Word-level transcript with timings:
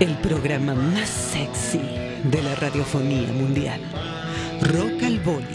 El 0.00 0.14
programa 0.16 0.74
más 0.74 1.08
sexy 1.08 1.80
de 2.24 2.42
la 2.42 2.54
radiofonía 2.56 3.32
mundial. 3.32 3.80
Rock 4.62 5.02
al 5.04 5.20
Boli. 5.20 5.46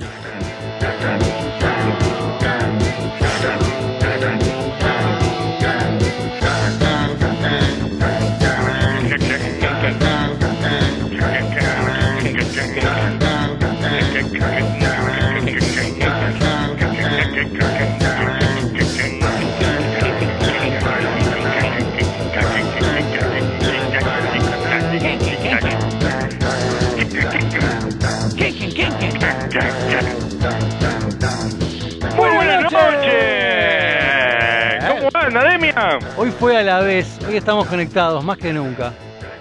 Fue 36.40 36.58
a 36.58 36.64
la 36.64 36.80
vez, 36.82 37.20
hoy 37.28 37.38
estamos 37.38 37.68
conectados 37.68 38.24
más 38.24 38.38
que 38.38 38.54
nunca. 38.54 38.94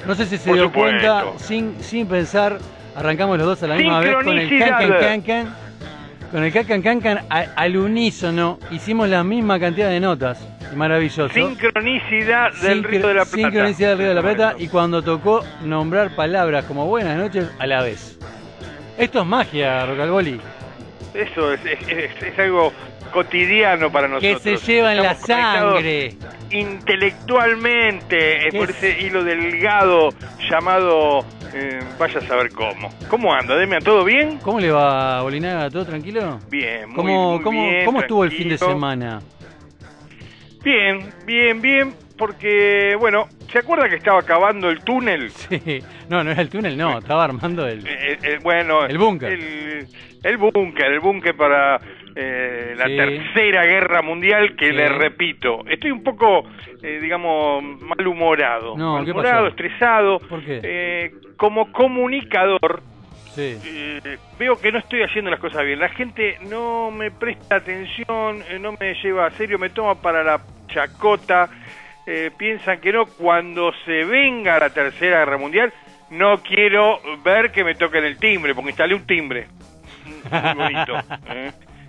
No 0.06 0.14
sé 0.14 0.26
si 0.26 0.38
se 0.38 0.48
Por 0.48 0.56
dio 0.56 0.64
supuesto. 0.66 0.98
cuenta, 1.24 1.38
sin, 1.44 1.82
sin 1.82 2.06
pensar, 2.06 2.58
arrancamos 2.94 3.38
los 3.38 3.46
dos 3.46 3.62
a 3.62 3.66
la 3.66 3.74
misma 3.76 4.00
vez 4.00 4.14
con 4.24 4.38
el 4.38 4.48
can 4.58 4.68
can 4.68 4.98
can 5.00 5.22
can. 5.22 5.54
Con 6.30 6.42
el 6.44 6.52
can 6.52 6.64
can 6.64 6.82
can 6.82 7.00
can 7.00 7.18
a- 7.30 7.46
al 7.56 7.76
unísono 7.76 8.58
hicimos 8.70 9.08
la 9.08 9.22
misma 9.24 9.58
cantidad 9.60 9.88
de 9.88 10.00
notas. 10.00 10.46
Maravilloso. 10.74 11.32
Sincronicidad 11.32 12.52
del 12.60 12.82
Río 12.82 13.06
de 13.08 13.14
la 13.14 13.24
Plata. 13.24 13.36
Sincronicidad 13.36 13.88
del 13.90 13.98
Río 13.98 14.08
de 14.08 14.14
la 14.14 14.22
Plata 14.22 14.54
y 14.58 14.66
cuando 14.68 15.02
tocó 15.02 15.44
nombrar 15.62 16.14
palabras 16.16 16.64
como 16.64 16.86
buenas 16.86 17.16
noches 17.16 17.48
a 17.58 17.66
la 17.66 17.82
vez. 17.82 18.18
Esto 18.98 19.20
es 19.20 19.26
magia, 19.26 19.86
Rocalboli. 19.86 20.40
Eso 21.14 21.52
es, 21.52 21.60
es- 21.64 21.88
es- 21.88 22.22
es 22.22 22.38
algo 22.38 22.72
cotidiano 23.12 23.90
para 23.90 24.08
Que 24.18 24.32
nosotros. 24.32 24.60
se 24.60 24.72
lleva 24.72 24.92
en 24.94 25.02
la 25.02 25.14
sangre. 25.14 26.14
Intelectualmente, 26.50 28.46
eh, 28.46 28.48
¿Qué 28.50 28.58
por 28.58 28.70
es? 28.70 28.76
ese 28.82 29.00
hilo 29.02 29.24
delgado 29.24 30.10
llamado... 30.50 31.24
eh, 31.54 31.80
vaya 31.98 32.18
a 32.18 32.22
saber 32.26 32.50
cómo. 32.52 32.92
¿Cómo 33.08 33.32
anda, 33.34 33.56
Demian? 33.56 33.82
¿Todo 33.82 34.04
bien? 34.04 34.38
¿Cómo 34.38 34.60
le 34.60 34.70
va, 34.70 35.22
Bolinaga? 35.22 35.70
¿Todo 35.70 35.84
tranquilo? 35.86 36.40
Bien, 36.50 36.88
muy, 36.88 36.96
¿Cómo, 36.96 37.32
muy 37.34 37.42
cómo, 37.42 37.62
bien, 37.62 37.84
cómo 37.84 38.00
estuvo 38.00 38.24
el 38.24 38.30
fin 38.32 38.48
de 38.48 38.58
semana? 38.58 39.20
Bien, 40.64 41.12
bien, 41.24 41.62
bien, 41.62 41.94
porque, 42.18 42.96
bueno, 42.98 43.28
¿se 43.52 43.58
acuerda 43.60 43.88
que 43.88 43.96
estaba 43.96 44.20
acabando 44.20 44.68
el 44.68 44.80
túnel? 44.80 45.30
Sí. 45.48 45.82
No, 46.08 46.22
no 46.24 46.30
era 46.30 46.42
el 46.42 46.48
túnel, 46.48 46.76
no, 46.76 46.98
estaba 46.98 47.24
armando 47.24 47.66
el... 47.66 47.86
Eh, 47.86 48.18
eh, 48.22 48.38
bueno, 48.42 48.84
El 48.86 48.98
búnker. 48.98 49.32
El, 49.32 49.86
el 50.22 50.36
búnker, 50.36 50.86
el 50.92 51.00
búnker 51.00 51.36
para 51.36 51.80
eh, 52.18 52.74
la 52.76 52.86
Sí. 52.86 52.96
tercera 52.96 53.64
guerra 53.66 54.00
mundial, 54.02 54.56
que 54.56 54.68
Sí. 54.68 54.72
le 54.72 54.88
repito, 54.88 55.62
estoy 55.68 55.90
un 55.90 56.02
poco, 56.02 56.44
eh, 56.82 56.98
digamos, 57.00 57.62
malhumorado. 57.82 58.76
No, 58.76 58.94
¿qué 58.96 59.12
malhumorado, 59.12 59.48
estresado. 59.48 60.18
¿Por 60.20 60.42
qué? 60.42 60.60
Eh, 60.62 61.10
como 61.36 61.70
comunicador, 61.72 62.82
Sí. 63.34 63.58
eh, 63.66 64.16
veo 64.38 64.58
que 64.58 64.72
no 64.72 64.78
estoy 64.78 65.02
haciendo 65.02 65.30
las 65.30 65.40
cosas 65.40 65.62
bien. 65.64 65.78
La 65.78 65.90
gente 65.90 66.38
no 66.48 66.90
me 66.90 67.10
presta 67.10 67.56
atención, 67.56 68.42
eh, 68.48 68.58
no 68.58 68.72
me 68.80 68.94
lleva 68.94 69.26
a 69.26 69.30
serio, 69.32 69.58
me 69.58 69.68
toma 69.70 69.94
para 70.00 70.24
la 70.24 70.40
chacota. 70.68 71.50
eh, 72.08 72.30
piensan 72.38 72.80
que 72.80 72.92
no. 72.92 73.04
Cuando 73.06 73.72
se 73.84 74.04
venga 74.04 74.60
la 74.60 74.70
tercera 74.70 75.18
guerra 75.18 75.38
mundial, 75.38 75.72
no 76.10 76.40
quiero 76.40 77.00
ver 77.24 77.50
que 77.50 77.64
me 77.64 77.74
toquen 77.74 78.04
el 78.04 78.16
timbre, 78.16 78.54
porque 78.54 78.70
instalé 78.70 78.94
un 78.94 79.04
timbre. 79.08 79.48
Muy 80.54 80.54
bonito. 80.54 80.94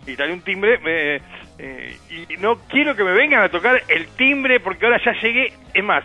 ¿Eh? 0.07 0.12
Instalé 0.12 0.34
un 0.34 0.41
timbre 0.41 0.79
eh, 0.85 1.22
eh, 1.59 1.97
y 2.29 2.38
no 2.38 2.59
quiero 2.68 2.95
que 2.95 3.03
me 3.03 3.12
vengan 3.12 3.44
a 3.44 3.50
tocar 3.50 3.81
el 3.88 4.07
timbre 4.09 4.59
porque 4.59 4.85
ahora 4.85 5.00
ya 5.03 5.13
llegué, 5.22 5.53
es 5.73 5.84
más, 5.84 6.03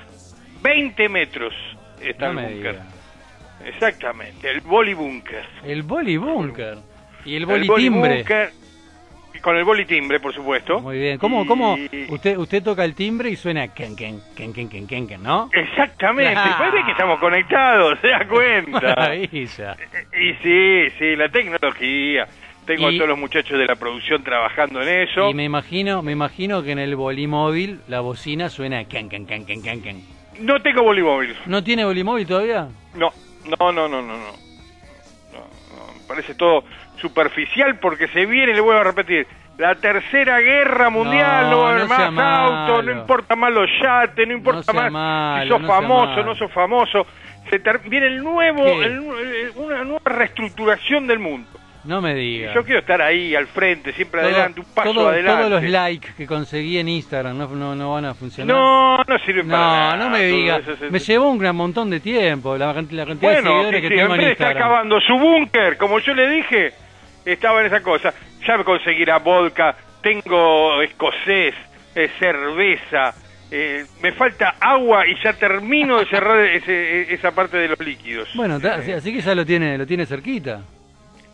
20 0.62 1.08
metros 1.08 1.54
está 2.00 2.32
No 2.32 2.40
el 2.40 2.54
búnker. 2.54 2.78
Exactamente, 3.64 4.50
el 4.50 4.60
boli 4.60 4.94
búnker. 4.94 5.44
El 5.64 5.82
boli 5.82 6.16
bunker. 6.16 6.78
Y 7.24 7.36
el 7.36 7.46
boli 7.46 7.68
timbre. 7.76 8.16
búnker, 8.18 8.50
y 9.34 9.38
con 9.38 9.56
el 9.56 9.62
boli 9.64 9.84
timbre, 9.84 10.19
por 10.19 10.34
supuesto. 10.34 10.80
Muy 10.80 10.98
bien. 10.98 11.19
¿Cómo, 11.19 11.44
Y- 11.44 11.46
cómo 11.46 11.78
usted, 12.08 12.36
usted 12.36 12.62
toca 12.62 12.84
el 12.84 12.94
timbre 12.96 13.30
y 13.30 13.36
suena 13.36 13.69
ken, 13.72 13.94
ken, 13.94 14.20
ken, 14.36 14.52
ken, 14.52 14.69
ken, 14.69 14.86
ken, 14.88 15.06
ken, 15.06 15.22
¿no? 15.22 15.48
Exactamente, 15.52 16.34
Ah. 16.36 16.56
parece 16.58 16.84
que 16.84 16.90
estamos 16.90 17.20
conectados, 17.20 17.98
se 18.02 18.08
da 18.08 18.26
cuenta. 18.26 18.80
Maravilla. 18.96 19.76
y 20.20 20.32
sí, 20.42 20.90
sí, 20.98 21.14
la 21.16 21.28
tecnología. 21.28 22.26
Tengo 22.67 22.91
Y- 22.91 22.95
a 22.95 22.99
todos 22.99 23.09
los 23.09 23.19
muchachos 23.19 23.59
de 23.59 23.67
la 23.67 23.75
producción 23.77 24.23
trabajando 24.23 24.83
en 24.83 25.09
eso. 25.09 25.31
Y 25.31 25.34
me 25.34 25.45
imagino, 25.45 26.03
me 26.03 26.12
imagino 26.12 26.62
que 26.62 26.73
en 26.73 26.78
el 26.78 26.95
bolimóvil 26.95 27.81
la 27.89 28.00
bocina 28.00 28.49
suena 28.49 28.84
ken, 28.84 29.09
ken, 29.09 29.27
ken, 29.27 29.45
ken, 29.45 29.62
ken, 29.62 29.83
ken. 29.83 30.03
No 30.41 30.61
tengo 30.62 30.83
bolimóvil. 30.83 31.34
¿No 31.47 31.62
tiene 31.62 31.84
bolimóvil 31.84 32.27
todavía? 32.27 32.69
No, 32.95 33.11
no, 33.59 33.73
no, 33.73 33.89
no, 33.89 34.03
no, 34.03 34.17
no. 34.17 34.43
No, 35.33 36.06
parece 36.06 36.34
todo 36.34 36.65
superficial 37.00 37.78
porque 37.81 38.06
se 38.09 38.27
viene, 38.27 38.55
le 38.55 38.61
vuelvo 38.61 38.81
a 38.81 38.84
repetir, 38.84 39.27
la 39.59 39.75
tercera 39.75 40.41
guerra 40.41 40.89
mundial, 40.89 41.50
No, 41.50 41.59
va 41.61 41.71
a 41.71 41.75
haber 41.75 42.12
más 42.12 42.50
autos, 42.50 42.84
no 42.84 42.93
importa 42.93 43.37
más 43.37 43.53
los 43.53 43.69
yates, 43.83 44.27
no 44.29 44.34
importa 44.34 44.73
más 44.73 44.91
malo, 44.93 45.43
si 45.43 45.49
sos 45.49 45.67
famoso, 45.67 46.23
no 46.23 46.34
sos 46.37 46.53
famoso. 46.53 47.06
Se 47.50 47.61
viene 47.89 48.06
el 48.06 48.23
nuevo, 48.23 48.65
el 48.83 48.93
el- 48.93 49.53
una 49.56 49.84
nueva 49.84 50.00
reestructuración 50.05 51.06
del 51.06 51.19
mundo. 51.19 51.49
No 51.84 52.00
me 52.00 52.12
Y 52.12 52.38
diga. 52.38 52.54
yo 52.54 52.62
quiero 52.65 52.78
estar 52.81 53.03
ahí, 53.03 53.34
al 53.34 53.48
frente, 53.48 53.93
siempre 53.93 54.20
Todo- 54.20 54.31
adelante, 54.31 54.60
un 54.60 54.66
paso 54.75 54.93
todo- 54.94 55.09
adelante. 55.09 55.43
Todos 55.48 55.62
los 55.62 55.70
likes 55.70 56.09
que 56.16 56.26
conseguí 56.26 56.78
en 56.78 56.88
Instagram 56.88 57.37
no, 57.37 57.48
no, 57.48 57.75
no 57.75 57.93
van 57.94 58.04
a 58.04 58.15
funcionar. 58.15 58.54
No, 58.56 58.98
no 58.98 59.19
sirve 59.26 59.43
para 59.44 59.56
No, 59.59 59.66
nada. 59.66 59.97
no 59.97 60.10
me 60.10 60.28
todo 60.28 60.37
diga. 60.38 60.56
eso, 60.59 60.72
eso, 60.75 60.84
Me 60.91 60.98
llevó 61.00 61.31
un 61.31 61.38
gran 61.38 61.56
montón 61.56 61.91
de 61.91 61.98
tiempo 62.00 62.56
la, 62.56 62.72
cant- 62.75 62.91
la 62.93 63.04
cantidad 63.06 63.31
de 63.32 63.41
Bueno, 63.43 63.50
seguidores 63.50 63.78
y 63.78 63.82
que 63.82 63.88
si 63.88 63.94
tengo 63.97 64.15
en 64.15 64.20
en 64.20 64.26
vez 64.26 64.32
está 64.32 64.44
Instagram. 64.44 64.62
acabando 64.69 65.00
su 65.00 65.19
búnker, 65.19 65.76
como 65.76 65.98
yo 65.98 66.15
le 66.15 66.28
dije, 66.31 66.72
estaba 67.25 67.60
en 67.60 67.66
esa 67.66 67.82
cosa. 67.82 68.14
Ya 68.47 68.56
me 68.56 68.64
conseguirá 68.64 69.19
vodka, 69.19 69.76
tengo 70.03 70.81
escocés, 70.82 71.54
eh, 71.97 72.10
cerveza, 72.19 73.12
eh, 73.50 73.84
me 74.03 74.12
falta 74.12 74.54
agua 74.60 75.06
y 75.06 75.14
ya 75.22 75.32
termino 75.32 75.99
de 75.99 76.06
cerrar 76.06 76.38
ese- 76.47 77.12
esa 77.12 77.32
parte 77.32 77.56
de 77.59 77.69
los 77.69 77.81
líquidos. 77.81 78.28
Bueno, 78.34 78.59
Eh, 78.62 78.94
así 78.97 79.12
que 79.12 79.20
ya 79.20 79.34
lo 79.34 79.44
tiene, 79.44 79.76
lo 79.76 79.87
tiene 79.87 80.06
cerquita. 80.06 80.60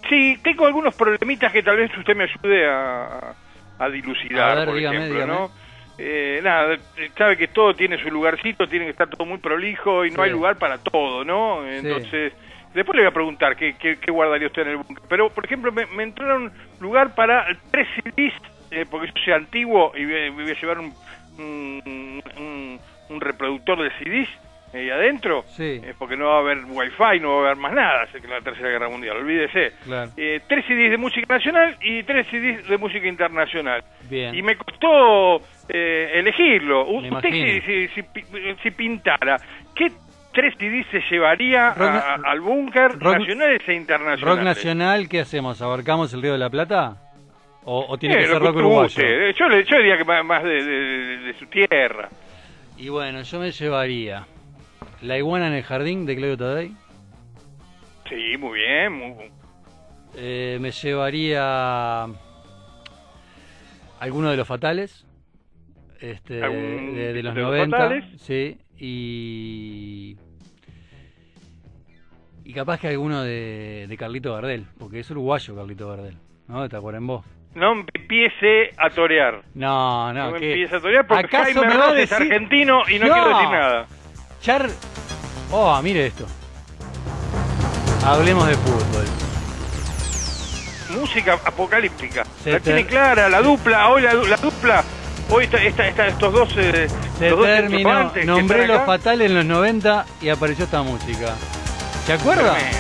Sí, 0.09 0.39
tengo 0.43 0.67
algunos 0.67 0.95
problemitas 0.95 1.53
que 1.53 1.63
tal 1.63 1.77
vez 1.77 1.91
usted 1.97 2.17
me 2.17 2.25
ayude 2.25 2.67
a, 2.69 3.35
a 3.79 3.89
dilucidar, 3.91 4.51
A 4.51 4.55
ver, 4.57 4.65
por 4.67 4.77
dígame, 4.77 4.97
ejemplo, 4.97 5.15
dígame. 5.23 5.33
¿no? 5.33 5.53
Eh, 6.01 6.41
nada, 6.43 6.75
eh, 6.97 7.11
sabe 7.17 7.37
que 7.37 7.49
todo 7.49 7.75
tiene 7.75 7.99
su 8.01 8.09
lugarcito, 8.11 8.69
tiene 8.69 8.85
que 8.85 8.93
estar 8.93 9.09
todo 9.09 9.27
muy 9.27 9.39
prolijo 9.39 10.05
y 10.05 10.11
no 10.11 10.19
Sí. 10.19 10.23
hay 10.23 10.31
lugar 10.31 10.57
para 10.59 10.79
todo, 10.79 11.25
¿no? 11.25 11.67
Entonces, 11.69 12.33
después 12.73 12.95
le 12.97 13.03
voy 13.03 13.11
a 13.11 13.15
preguntar 13.15 13.57
qué, 13.57 13.77
qué, 13.77 13.99
qué 13.99 14.11
guardaría 14.13 14.47
usted 14.47 14.63
en 14.63 14.69
el 14.69 14.77
búnker. 14.77 15.03
Pero, 15.09 15.31
por 15.31 15.45
ejemplo, 15.45 15.73
me, 15.73 15.87
me 15.87 16.05
entró 16.05 16.25
en 16.37 16.43
un 16.43 16.53
lugar 16.79 17.15
para 17.17 17.45
tres 17.73 17.89
CDs, 17.97 18.33
eh, 18.71 18.87
porque 18.89 19.09
yo 19.09 19.13
soy 19.25 19.33
antiguo 19.33 19.91
y 19.97 20.05
voy, 20.05 20.15
a- 20.27 20.31
voy 20.31 20.51
a 20.51 20.61
llevar 20.61 20.79
un, 20.79 20.95
un, 21.39 22.21
un- 22.37 22.81
un 23.09 23.21
reproductor 23.21 23.83
de 23.83 23.91
CDs 23.99 24.29
ahí 24.75 24.91
adentro, 24.91 25.45
Sí. 25.49 25.81
eh, 25.83 25.95
porque 25.99 26.17
no 26.17 26.27
va 26.27 26.37
a 26.37 26.39
haber 26.41 26.59
wifi, 26.67 27.21
no 27.21 27.37
va 27.37 27.37
a 27.37 27.45
haber 27.47 27.57
más 27.57 27.73
nada, 27.73 28.07
que 28.13 28.19
en 28.19 28.31
la 28.31 28.41
Tercera 28.41 28.69
Guerra 28.71 28.89
Mundial, 28.89 29.17
olvídese. 29.17 29.73
Claro. 29.85 30.11
Eh, 30.17 30.41
tres 30.49 30.65
CDs 30.67 30.91
de 30.91 30.97
música 30.99 31.35
nacional 31.37 31.77
y 31.81 32.03
tres 32.03 32.27
CDs 32.31 32.69
de 32.69 32.79
música 32.79 33.07
internacional. 33.07 33.83
Bien. 34.11 34.35
Y 34.35 34.43
me 34.43 34.57
costó 34.57 35.41
eh, 35.69 36.11
elegirlo. 36.15 36.87
Me 37.01 37.11
Usted 37.11 37.31
si, 37.31 37.61
si, 37.63 37.89
si 37.89 38.03
pi- 38.03 38.25
si 38.63 38.71
pintara, 38.71 39.37
¿qué 39.75 39.91
tres 40.33 40.55
CDs 40.59 40.87
se 40.91 41.01
llevaría 41.11 41.71
Rock 41.75 41.89
a- 41.91 42.15
al 42.25 42.41
búnker 42.41 42.97
nacionales 43.03 43.63
e 43.67 43.75
internacionales? 43.75 44.21
¿Rock 44.21 44.41
nacional 44.43 45.09
qué 45.09 45.21
hacemos? 45.21 45.61
¿Abarcamos 45.63 46.13
el 46.15 46.23
Río 46.23 46.33
de 46.33 46.39
la 46.39 46.51
Plata? 46.51 46.97
¿O, 47.65 47.85
o 47.89 47.99
tiene 47.99 48.15
Eh, 48.15 48.19
que 48.19 48.25
ser 48.29 48.39
rock 48.39 48.49
usted 48.51 48.59
uruguayo? 48.61 48.83
guste. 48.85 49.31
Eh, 49.31 49.35
Yo, 49.39 49.49
le, 49.49 49.65
yo 49.65 49.77
diría 49.77 49.99
que 49.99 50.05
más, 50.05 50.25
más 50.25 50.43
de, 50.43 50.63
de- 50.65 51.19
de 51.19 51.35
su 51.35 51.47
tierra. 51.47 52.09
Y 52.79 52.89
bueno, 52.89 53.21
yo 53.23 53.41
me 53.41 53.51
llevaría 53.51 54.25
La 55.03 55.17
iguana 55.17 55.47
en 55.49 55.55
el 55.55 55.63
jardín 55.63 56.07
de 56.07 56.17
Claudio 56.17 56.37
Tadei. 56.37 56.73
Sí, 58.09 58.37
muy 58.39 58.59
bien. 58.59 58.93
muy- 58.93 59.31
Eh, 60.17 60.59
me 60.61 60.71
llevaría 60.73 62.05
alguno 64.01 64.31
de 64.31 64.37
los 64.37 64.47
fatales. 64.49 65.05
Este, 66.01 66.43
¿Algún 66.43 66.95
de, 66.95 67.13
de 67.13 67.23
los 67.23 67.35
de 67.35 67.41
los 67.43 67.51
90. 67.51 67.77
Fatales? 67.77 68.05
Sí. 68.23 68.57
Y. 68.79 70.17
Y 72.45 72.53
capaz 72.55 72.81
que 72.81 72.89
alguno 72.89 73.23
de, 73.23 73.87
de 73.89 73.97
Carlito 73.97 74.33
Gardel, 74.35 74.65
porque 74.79 75.01
es 75.01 75.11
uruguayo 75.11 75.55
Carlito 75.55 75.89
Gardel, 75.89 76.17
¿no? 76.47 76.63
De 76.63 76.69
Tacuarembó. 76.71 77.23
no 77.55 77.73
empiece 77.73 78.71
a 78.79 78.89
torear. 78.91 79.43
No, 79.55 80.13
no, 80.15 80.31
No 80.31 80.37
empiece 80.37 80.75
a 80.77 80.81
torear 80.81 81.07
porque 81.07 81.27
¿Acaso 81.27 81.45
Jaime 81.61 81.61
me 81.67 81.77
va 81.77 81.85
a 81.89 81.91
Ross 81.91 81.99
es 81.99 82.13
argentino 82.13 82.83
y 82.89 82.99
no, 82.99 83.07
No. 83.09 83.13
quiero 83.15 83.29
decir 83.29 83.51
nada. 83.51 83.87
Char... 84.43 84.71
Oh, 85.51 85.81
mire 85.83 86.07
esto. 86.07 86.27
Hablemos 88.05 88.47
de 88.47 88.55
fútbol. 88.57 89.05
Música 91.01 91.35
apocalíptica. 91.45 92.25
Se 92.43 92.51
la 92.53 92.61
ter- 92.61 92.75
tiene 92.75 92.87
clara, 92.87 93.29
la 93.29 93.43
dupla, 93.43 93.89
hoy 93.91 94.03
la, 94.03 94.15
la 94.15 94.37
dupla, 94.37 94.83
hoy 95.31 95.45
está, 95.45 95.63
está, 95.63 95.87
está 95.87 96.07
estos 96.07 96.33
dos, 96.33 96.49
eh, 96.57 96.89
Se 97.19 97.29
dos 97.31 97.45
terminó. 97.45 98.13
Nombré 98.25 98.67
los 98.67 98.85
fatales 98.87 99.27
en 99.31 99.35
los 99.37 99.45
90 99.45 100.07
y 100.23 100.29
apareció 100.31 100.65
esta 100.65 100.83
música. 100.83 101.35
¿Se 102.07 102.13
acuerda? 102.15 102.55
Tremendo. 102.55 102.79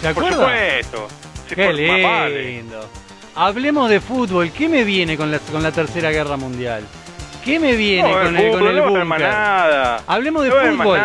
¿Se 0.00 0.14
Por 0.14 0.24
acuerda? 0.24 0.44
supuesto. 0.46 1.08
Sí, 1.48 1.54
Qué 1.56 1.66
por- 1.66 2.02
más 2.02 2.20
vale. 2.20 2.42
lindo. 2.52 2.88
Hablemos 3.34 3.90
de 3.90 4.00
fútbol. 4.00 4.50
¿Qué 4.52 4.68
me 4.68 4.84
viene 4.84 5.16
con 5.16 5.30
la, 5.30 5.38
con 5.40 5.62
la 5.62 5.72
Tercera 5.72 6.10
Guerra 6.10 6.36
Mundial? 6.36 6.84
¿Qué 7.46 7.60
me 7.60 7.76
viene 7.76 8.08
No, 8.08 8.14
con 8.14 8.26
el 8.26 8.36
el, 8.36 8.50
con 8.50 8.58
fútbol, 8.58 8.70
el 8.70 8.76
no. 9.08 9.96
Hablemos 10.08 10.42
de 10.42 10.48
No 10.48 10.54
fútbol. 10.82 11.00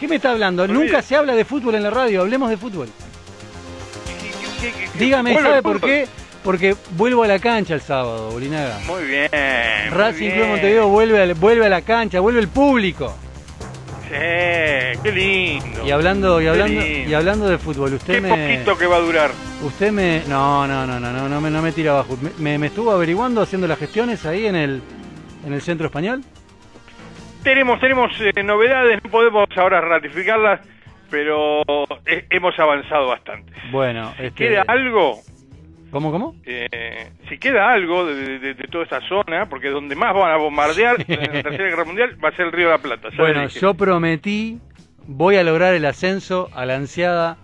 ¿Qué 0.00 0.08
me 0.08 0.16
está 0.16 0.30
hablando? 0.30 0.66
Nunca 0.66 1.02
se 1.02 1.14
habla 1.14 1.34
de 1.34 1.44
fútbol 1.44 1.74
en 1.74 1.82
la 1.82 1.90
radio. 1.90 2.22
Hablemos 2.22 2.48
de 2.48 2.56
fútbol. 2.56 2.88
¿Qué- 4.06 4.30
qué- 4.30 4.72
qué- 4.72 4.84
qué- 4.92 4.98
Dígame, 4.98 5.34
¿sabe 5.34 5.62
por 5.62 5.74
fútbol? 5.74 5.90
qué? 5.90 6.08
Porque 6.42 6.74
vuelvo 6.96 7.22
a 7.22 7.26
la 7.26 7.38
cancha 7.38 7.74
el 7.74 7.82
sábado, 7.82 8.30
Bolinaga. 8.30 8.78
Muy 8.86 9.04
bien. 9.04 9.28
Racing 9.90 10.30
Club. 10.30 10.46
Montevideo 10.46 10.88
vuelve 10.88 11.22
a, 11.30 11.34
vuelve 11.34 11.66
a 11.66 11.68
la 11.68 11.82
cancha, 11.82 12.20
vuelve 12.20 12.40
el 12.40 12.48
público. 12.48 13.14
Sí, 14.08 14.10
qué 15.02 15.12
lindo. 15.12 15.86
Y 15.86 15.90
hablando, 15.90 16.40
y 16.40 16.44
Qué 16.44 16.50
hablando, 16.50 16.86
y 16.86 17.14
hablando 17.14 17.48
de 17.48 17.58
fútbol, 17.58 17.90
Qué 17.90 17.96
usted 17.96 18.22
me, 18.22 18.28
poquito 18.56 18.78
que 18.78 18.86
va 18.86 18.96
a 18.96 19.00
durar. 19.00 19.30
usted 19.62 19.90
me, 19.92 20.22
no, 20.28 20.66
no, 20.66 20.86
no, 20.86 20.98
no, 21.00 21.12
no, 21.12 21.28
no 21.28 21.40
me, 21.40 21.50
no 21.50 21.60
me 21.62 21.72
tira 21.72 21.90
abajo. 21.92 22.16
Me, 22.22 22.30
me, 22.38 22.58
me 22.58 22.66
estuvo 22.68 22.90
averiguando 22.90 23.40
haciendo 23.42 23.66
las 23.66 23.78
gestiones 23.78 24.24
ahí 24.26 24.46
en 24.46 24.56
el, 24.56 24.82
en 25.46 25.52
el 25.52 25.60
centro 25.60 25.86
español. 25.86 26.22
Tenemos, 27.42 27.78
tenemos 27.80 28.10
eh, 28.20 28.42
novedades, 28.42 29.02
no 29.04 29.10
podemos 29.10 29.46
ahora 29.56 29.80
ratificarlas, 29.82 30.60
pero 31.10 31.62
eh, 32.06 32.26
hemos 32.30 32.58
avanzado 32.58 33.08
bastante. 33.08 33.52
Bueno, 33.70 34.12
este, 34.18 34.32
queda 34.48 34.64
algo, 34.66 35.18
¿cómo, 35.90 36.10
cómo? 36.10 36.34
eh, 36.46 37.10
si 37.28 37.36
queda 37.38 37.70
algo 37.72 38.06
de, 38.06 38.38
de- 38.38 38.54
de 38.54 38.64
toda 38.68 38.84
esa 38.84 39.00
zona, 39.08 39.46
porque 39.50 39.68
donde 39.68 39.94
más 39.94 40.14
van 40.14 40.30
a 40.32 40.36
bombardear 40.36 41.04
en 41.06 41.20
la 41.20 41.26
Tercera 41.42 41.68
Guerra 41.68 41.84
Mundial 41.84 42.16
va 42.24 42.30
a 42.30 42.36
ser 42.36 42.46
el 42.46 42.52
Río 42.52 42.66
de 42.68 42.72
la 42.72 42.78
Plata. 42.78 43.08
Bueno, 43.18 43.46
yo 43.48 43.74
prometí, 43.74 44.58
voy 45.06 45.36
a 45.36 45.44
lograr 45.44 45.74
el 45.74 45.84
ascenso 45.84 46.48
a 46.54 46.64
la 46.64 46.76
ansiada 46.76 47.36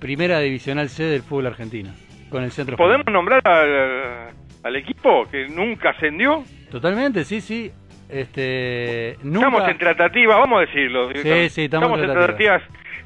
Primera 0.00 0.40
Divisional 0.40 0.88
C 0.88 1.02
del 1.04 1.22
fútbol 1.22 1.48
argentino 1.48 1.90
con 2.30 2.42
el 2.44 2.50
centro. 2.50 2.78
¿Podemos 2.78 3.00
español. 3.06 3.12
nombrar 3.24 3.46
al, 3.46 4.30
al 4.62 4.76
equipo 4.76 5.26
que 5.30 5.48
nunca 5.48 5.90
ascendió? 5.90 6.44
Totalmente, 6.74 7.22
sí, 7.24 7.40
sí. 7.40 7.70
Este, 8.08 9.16
nunca 9.22 9.46
Estamos 9.46 9.68
en 9.70 9.78
tratativa, 9.78 10.36
vamos 10.38 10.58
a 10.58 10.60
decirlo. 10.62 11.08
Sí, 11.14 11.48
sí, 11.48 11.64
estamos 11.66 12.00
en 12.00 12.04
en 12.06 12.12
tratativas 12.12 12.62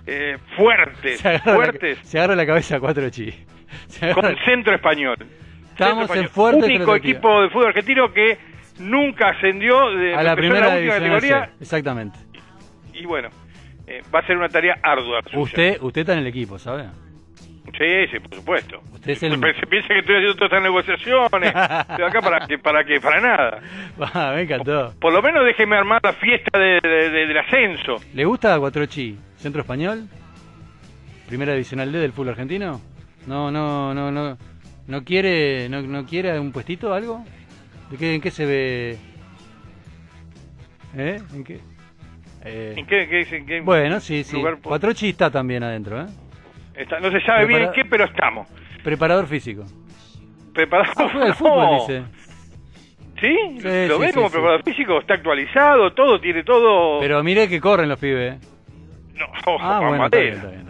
eh, 0.06 0.38
fuertes, 0.56 1.20
se 1.20 1.28
agarra, 1.28 1.54
fuertes, 1.54 1.98
La, 1.98 2.04
se 2.04 2.18
agarra 2.18 2.34
la 2.34 2.46
cabeza 2.46 2.76
a 2.76 2.80
cuatro 2.80 3.10
chi. 3.10 3.30
Con 4.14 4.34
centro 4.46 4.74
español. 4.74 5.18
Estamos 5.18 6.06
Centro 6.06 6.14
en 6.14 6.24
español. 6.24 6.28
fuerte 6.30 6.64
Único 6.64 6.96
equipo 6.96 7.42
de 7.42 7.50
fútbol 7.50 7.66
argentino 7.66 8.10
que 8.10 8.38
nunca 8.78 9.28
ascendió 9.36 9.90
de 9.90 10.14
a 10.14 10.22
la 10.22 10.34
primera 10.34 10.68
última 10.68 10.94
división 10.94 11.00
categoría 11.00 11.50
exactamente. 11.60 12.18
y 12.94 13.04
bueno, 13.04 13.28
eh, 13.86 14.00
va 14.14 14.20
a 14.20 14.26
ser 14.26 14.38
una 14.38 14.48
tarea 14.48 14.78
ardua. 14.82 15.20
suya. 15.24 15.42
Usted, 15.42 15.78
usted 15.82 16.00
está 16.00 16.14
en 16.14 16.20
el 16.20 16.26
equipo, 16.26 16.58
¿sabe? 16.58 16.86
Sí, 17.76 18.06
sí, 18.12 18.18
por 18.20 18.34
supuesto. 18.34 18.80
Usted 18.92 19.10
es 19.12 19.22
el- 19.22 19.38
Pero 19.40 19.58
Se 19.60 19.66
piensa 19.66 19.88
que 19.88 19.98
estoy 20.00 20.14
haciendo 20.16 20.34
todas 20.36 20.50
estas 20.52 20.62
negociaciones. 20.62 21.52
Estoy 21.90 22.04
acá 22.04 22.20
para 22.20 22.46
que, 22.46 22.58
para 22.58 22.84
que, 22.84 23.00
para 23.00 23.20
nada. 23.20 23.60
Ah, 24.14 24.32
me 24.34 24.42
encantó. 24.42 24.94
Por 25.00 25.12
lo 25.12 25.20
menos 25.22 25.44
déjeme 25.44 25.76
armar 25.76 26.00
la 26.02 26.12
fiesta 26.14 26.58
de- 26.58 26.80
de- 26.82 27.10
de- 27.10 27.26
del 27.26 27.38
ascenso. 27.38 27.96
¿Le 28.14 28.24
gusta 28.24 28.58
Cuatrochi? 28.58 29.18
¿Centro 29.36 29.60
español? 29.62 30.08
¿Primera 31.28 31.52
divisional 31.52 31.90
D 31.92 31.98
del 31.98 32.12
fútbol 32.12 32.30
argentino? 32.30 32.80
No, 33.26 33.50
no, 33.50 33.92
no, 33.94 34.10
no. 34.10 34.38
¿No 34.86 35.04
quiere, 35.04 35.68
no, 35.68 35.82
no 35.82 36.06
quiere 36.06 36.38
un 36.40 36.50
puestito, 36.52 36.94
algo? 36.94 37.22
¿De 37.90 37.96
qué, 37.98 38.14
¿En 38.14 38.20
qué 38.22 38.30
se 38.30 38.46
ve? 38.46 38.98
¿Eh? 40.96 41.20
¿En 41.34 41.44
qué? 41.44 41.60
Eh, 42.44 42.74
¿En 42.76 42.86
qué, 42.86 43.08
qué- 43.08 43.36
en 43.36 43.46
qué 43.46 43.60
bueno, 43.60 44.00
sí, 44.00 44.24
sí. 44.24 44.36
lugar 44.36 44.56
po- 44.58 44.70
Cuatrochi 44.70 45.10
está 45.10 45.30
también 45.30 45.62
adentro, 45.62 46.00
¿eh? 46.02 46.06
Está? 46.82 47.00
No 47.00 47.10
se 47.10 47.20
sabe 47.22 47.46
bien 47.46 47.62
en 47.62 47.72
qué, 47.72 47.84
pero 47.84 48.04
estamos. 48.04 48.48
Preparador 48.82 49.26
físico. 49.26 49.64
Preparados. 50.54 50.94
Ah, 50.96 51.08
juega 51.10 51.26
al 51.26 51.34
fútbol, 51.34 51.78
dice. 51.80 52.02
¿Sí? 53.20 53.36
Sí, 53.60 53.86
¿Lo 53.88 53.96
sí, 53.96 54.00
ve 54.00 54.08
sí, 54.08 54.14
como 54.14 54.30
preparador 54.30 54.62
físico? 54.62 54.98
Está 55.00 55.14
actualizado, 55.14 55.92
todo, 55.92 56.20
tiene 56.20 56.44
todo... 56.44 57.00
Pero 57.00 57.22
mire 57.24 57.48
que 57.48 57.60
corren 57.60 57.88
los 57.88 57.98
pibes. 57.98 58.34
¿eh? 58.34 58.38
No, 59.14 59.26
Ah, 59.60 59.80
bueno, 59.80 60.04
está 60.06 60.18
bien, 60.18 60.34
Madera. 60.34 60.34
está 60.36 60.48
bien, 60.48 60.60
está 60.60 60.66
bien. 60.66 60.67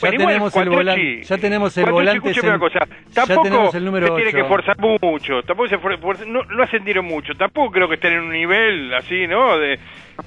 Ya 0.00 0.10
tenemos 0.10 0.56
el 0.56 0.68
volante, 0.68 1.22
ya 1.22 1.38
tenemos 1.38 1.76
el 1.78 1.90
volante, 1.90 2.28
escúcheme 2.30 2.48
una 2.54 2.56
cen- 2.56 2.60
cosa, 2.60 2.78
tampoco 3.14 3.76
el 3.76 3.84
número 3.84 4.06
se 4.08 4.14
tiene 4.14 4.30
que 4.32 4.42
8. 4.42 4.44
esforzar 4.44 4.76
mucho, 5.00 5.42
tampoco 5.42 5.68
se 5.68 6.26
no, 6.26 6.42
no 6.44 6.62
ascendieron 6.62 7.04
mucho, 7.06 7.32
tampoco 7.34 7.70
creo 7.72 7.88
que 7.88 7.94
estén 7.94 8.12
en 8.14 8.20
un 8.20 8.30
nivel 8.32 8.92
así, 8.94 9.26
¿no? 9.26 9.58
De, 9.58 9.78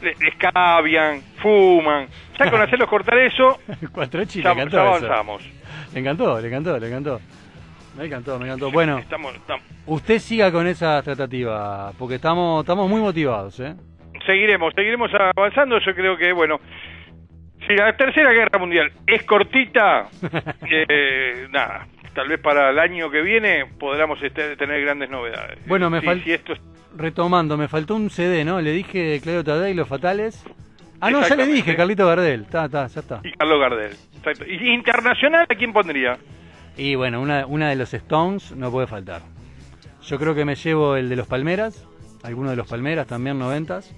de, 0.02 0.16
escabian, 0.28 1.22
fuman, 1.42 2.08
ya 2.38 2.50
con 2.50 2.62
hacerlos 2.62 2.90
cortar 2.90 3.18
eso, 3.20 3.60
Cuatrochi, 3.92 4.40
le 4.40 4.44
ya, 4.46 4.52
encantó 4.54 4.78
ya 4.78 4.84
eso. 4.84 5.06
avanzamos. 5.06 5.44
Le 5.94 6.00
encantó, 6.00 6.40
le 6.42 6.48
encantó, 6.48 6.80
le 6.80 6.88
encantó. 6.88 7.22
Me 7.98 8.06
encantó, 8.06 8.40
me 8.40 8.46
encantó. 8.46 8.72
Bueno, 8.72 8.98
Estamos, 9.00 9.36
estamos- 9.36 9.64
usted 9.86 10.20
siga 10.20 10.52
con 10.52 10.66
esa 10.68 11.02
tratativa, 11.04 11.92
porque 11.98 12.16
estamos, 12.16 12.64
estamos 12.64 12.90
muy 12.90 13.02
motivados, 13.02 13.60
¿eh? 13.60 13.76
seguiremos, 14.26 14.74
seguiremos 14.76 15.10
avanzando, 15.36 15.80
yo 15.80 15.94
creo 15.96 16.16
que, 16.18 16.32
bueno, 16.34 16.60
si 17.70 17.76
la 17.76 17.96
tercera 17.96 18.32
guerra 18.34 18.60
mundial 18.60 18.92
es 19.08 19.24
cortita, 19.24 20.10
eh, 20.70 21.48
nada, 21.52 21.88
tal 22.14 22.28
vez 22.28 22.40
para 22.42 22.72
el 22.72 22.80
año 22.80 23.10
que 23.10 23.22
viene 23.22 23.66
podamos 23.80 24.22
este- 24.22 24.56
tener 24.58 24.82
grandes 24.82 25.10
novedades. 25.10 25.60
Bueno, 25.68 25.90
me 25.90 26.02
Sí, 26.02 26.06
fal- 26.08 26.24
si 26.24 26.32
esto 26.34 26.54
es- 26.54 26.60
Retomando, 26.98 27.56
me 27.56 27.68
faltó 27.68 27.96
un 27.96 28.10
CD, 28.10 28.44
¿no? 28.44 28.60
Le 28.60 28.72
dije 28.72 29.20
Claudio 29.22 29.44
Tadei, 29.44 29.74
Los 29.76 29.88
Fatales. 29.88 30.44
Ah, 31.00 31.12
no, 31.12 31.26
ya 31.26 31.36
le 31.36 31.46
dije, 31.46 31.76
Carlito 31.78 32.06
Gardel. 32.08 32.42
Está, 32.42 32.66
está, 32.66 32.88
ya 32.88 33.00
está. 33.00 33.22
y 33.24 33.32
Carlos 33.32 33.62
Gardel. 33.62 33.92
Exacto. 34.18 34.44
¿Y 34.46 34.74
internacional 34.74 35.46
a 35.48 35.56
quién 35.56 35.72
pondría? 35.72 36.18
Y 36.76 36.96
bueno, 36.96 37.22
una, 37.22 37.46
una 37.46 37.70
de 37.70 37.76
los 37.78 37.94
Stones 37.94 38.52
no 38.54 38.70
puede 38.72 38.88
faltar. 38.88 39.22
Yo 40.04 40.18
creo 40.18 40.34
que 40.36 40.44
me 40.44 40.56
llevo 40.56 40.96
el 40.98 41.08
de 41.08 41.16
los 41.16 41.28
Palmeras, 41.28 41.86
alguno 42.24 42.50
de 42.50 42.56
los 42.58 42.68
Palmeras 42.68 43.06
también, 43.08 43.38
noventas. 43.40 43.96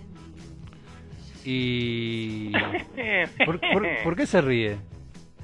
Y... 1.45 2.51
¿Por, 3.45 3.59
por, 3.59 3.87
por 4.03 4.15
qué 4.15 4.25
se 4.25 4.41
ríe? 4.41 4.77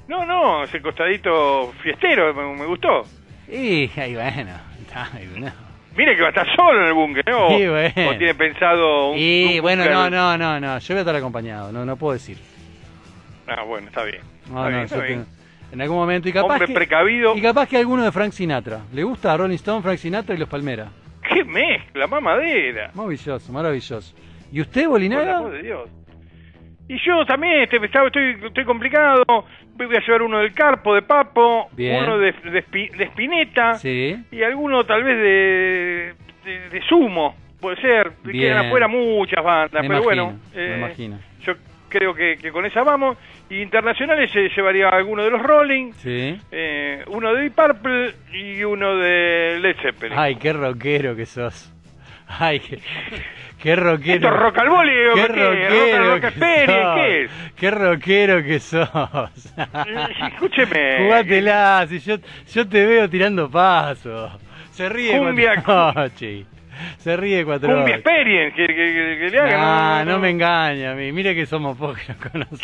No, 0.08 0.24
no, 0.24 0.64
ese 0.64 0.80
costadito 0.80 1.72
fiestero, 1.82 2.32
me, 2.34 2.56
me 2.60 2.66
gustó. 2.66 3.02
Y, 3.48 3.86
bueno, 3.88 4.52
ahí 5.14 5.26
bueno. 5.30 5.50
Mire 5.96 6.14
que 6.14 6.20
va 6.22 6.28
a 6.28 6.30
estar 6.30 6.46
solo 6.56 6.80
en 6.80 6.86
el 6.86 6.94
búnker, 6.94 7.24
¿no? 7.28 7.48
Sí, 7.50 7.66
bueno. 7.66 8.10
O 8.10 8.16
tiene 8.16 8.34
pensado 8.34 9.10
un, 9.10 9.18
Y 9.18 9.56
un 9.56 9.62
bueno, 9.62 9.84
no, 9.84 10.08
no, 10.08 10.38
no, 10.38 10.60
no, 10.60 10.78
yo 10.78 10.94
voy 10.94 10.98
a 10.98 11.00
estar 11.00 11.16
acompañado, 11.16 11.72
no, 11.72 11.84
no 11.84 11.96
puedo 11.96 12.12
decir. 12.14 12.38
Ah, 13.46 13.64
bueno, 13.64 13.88
está 13.88 14.04
bien. 14.04 14.22
No, 14.50 14.58
está 14.58 14.62
no, 14.62 14.68
bien, 14.68 14.78
yo 14.78 14.84
está 14.84 15.00
bien. 15.06 15.24
tengo- 15.24 15.38
en 15.70 15.82
algún 15.82 15.96
momento 15.98 16.28
y 16.28 16.32
capaz 16.32 16.52
Hombre 16.54 16.66
que, 16.68 16.72
precavido. 16.74 17.36
y 17.36 17.42
capaz 17.42 17.68
que 17.68 17.76
alguno 17.76 18.02
de 18.02 18.10
Frank 18.12 18.32
Sinatra. 18.32 18.80
¿Le 18.92 19.02
gusta 19.02 19.32
a 19.34 19.36
Rolling 19.36 19.56
Stone, 19.56 19.82
Frank 19.82 19.98
Sinatra 19.98 20.34
y 20.34 20.38
los 20.38 20.48
Palmeras? 20.48 20.88
¡Qué 21.28 21.44
mezcla, 21.44 22.06
mamadera! 22.06 22.90
Maravilloso, 22.94 23.52
maravilloso. 23.52 24.14
¿Y 24.52 24.60
usted, 24.60 24.82
Por 24.82 24.90
Bolinaga? 24.92 25.38
amor 25.38 25.52
de 25.52 25.62
Dios. 25.62 25.90
Y 26.88 26.96
yo 27.04 27.24
también 27.26 27.60
este, 27.62 27.76
estoy, 27.84 28.36
estoy 28.46 28.64
complicado. 28.64 29.22
Voy 29.76 29.94
a 29.94 30.00
llevar 30.00 30.22
uno 30.22 30.38
del 30.38 30.52
Carpo, 30.54 30.94
de 30.94 31.02
Papo, 31.02 31.68
Bien. 31.72 32.02
uno 32.02 32.18
de, 32.18 32.32
de, 32.32 32.64
de 32.96 33.04
Spinetta 33.04 33.74
Sí. 33.74 34.16
y 34.32 34.42
alguno 34.42 34.84
tal 34.84 35.04
vez 35.04 35.16
de, 35.18 36.14
de, 36.50 36.68
de 36.70 36.82
Sumo. 36.88 37.36
Puede 37.60 37.76
ser. 37.80 38.12
Bien. 38.24 38.38
Quedan 38.54 38.66
afuera 38.66 38.88
muchas 38.88 39.44
bandas, 39.44 39.82
Me 39.82 39.88
pero 39.88 40.02
imagino, 40.02 40.24
bueno. 40.26 40.40
me 40.54 40.62
eh, 40.62 40.78
imagino. 40.78 41.18
Yo 41.42 41.52
creo 41.90 42.14
que, 42.14 42.36
que 42.40 42.50
con 42.50 42.64
esa 42.64 42.82
vamos. 42.82 43.18
Y 43.50 43.60
internacionales 43.60 44.30
se 44.32 44.48
llevaría 44.48 44.88
alguno 44.88 45.24
de 45.24 45.30
los 45.30 45.42
Rolling, 45.42 45.92
Sí. 45.92 46.38
eh, 46.52 47.02
uno 47.08 47.34
de 47.34 47.42
Deep 47.42 47.54
Purple 47.54 48.12
y 48.32 48.62
uno 48.64 48.96
de 48.96 49.58
Led 49.60 49.76
Zeppelin. 49.82 50.18
Ay, 50.18 50.36
qué 50.36 50.52
rockero 50.52 51.14
que 51.16 51.24
sos. 51.26 51.72
Ay, 52.38 52.60
qué, 52.60 52.78
qué 53.62 53.76
rockero. 53.76 54.14
Esto 54.16 54.28
es 54.28 54.34
rock 54.34 54.58
al 54.58 54.68
boli, 54.68 54.92
Qué 55.14 55.26
¿qué? 55.26 55.98
Rock, 55.98 56.24
rockero. 56.24 56.94
¿qué 56.94 57.22
es? 57.22 57.30
Qué 57.56 57.70
rockero 57.70 58.42
que 58.42 58.60
sos. 58.60 58.88
Escúcheme. 60.20 60.98
Jugátela, 61.04 61.86
si 61.88 61.98
yo, 62.00 62.16
yo 62.52 62.68
te 62.68 62.86
veo 62.86 63.08
tirando 63.08 63.50
pasos. 63.50 64.32
Se 64.72 64.88
ríe 64.88 65.18
Cumbia. 65.18 65.54
No. 66.78 66.94
Se 66.98 67.16
ríe 67.16 67.44
cuatro 67.44 67.68
Cumbia 67.68 67.84
horas. 67.84 67.96
Experience, 67.98 68.56
que, 68.56 68.66
que, 68.66 68.74
que- 68.74 69.18
que 69.18 69.28
le 69.30 69.38
hagan. 69.40 69.60
Ah, 69.60 70.04
no 70.06 70.18
me 70.18 70.30
engaña 70.30 70.92
a 70.92 70.94
mí. 70.94 71.12
Mire 71.12 71.34
que 71.34 71.46
somos 71.46 71.76
pocos 71.76 71.98
que. 71.98 72.14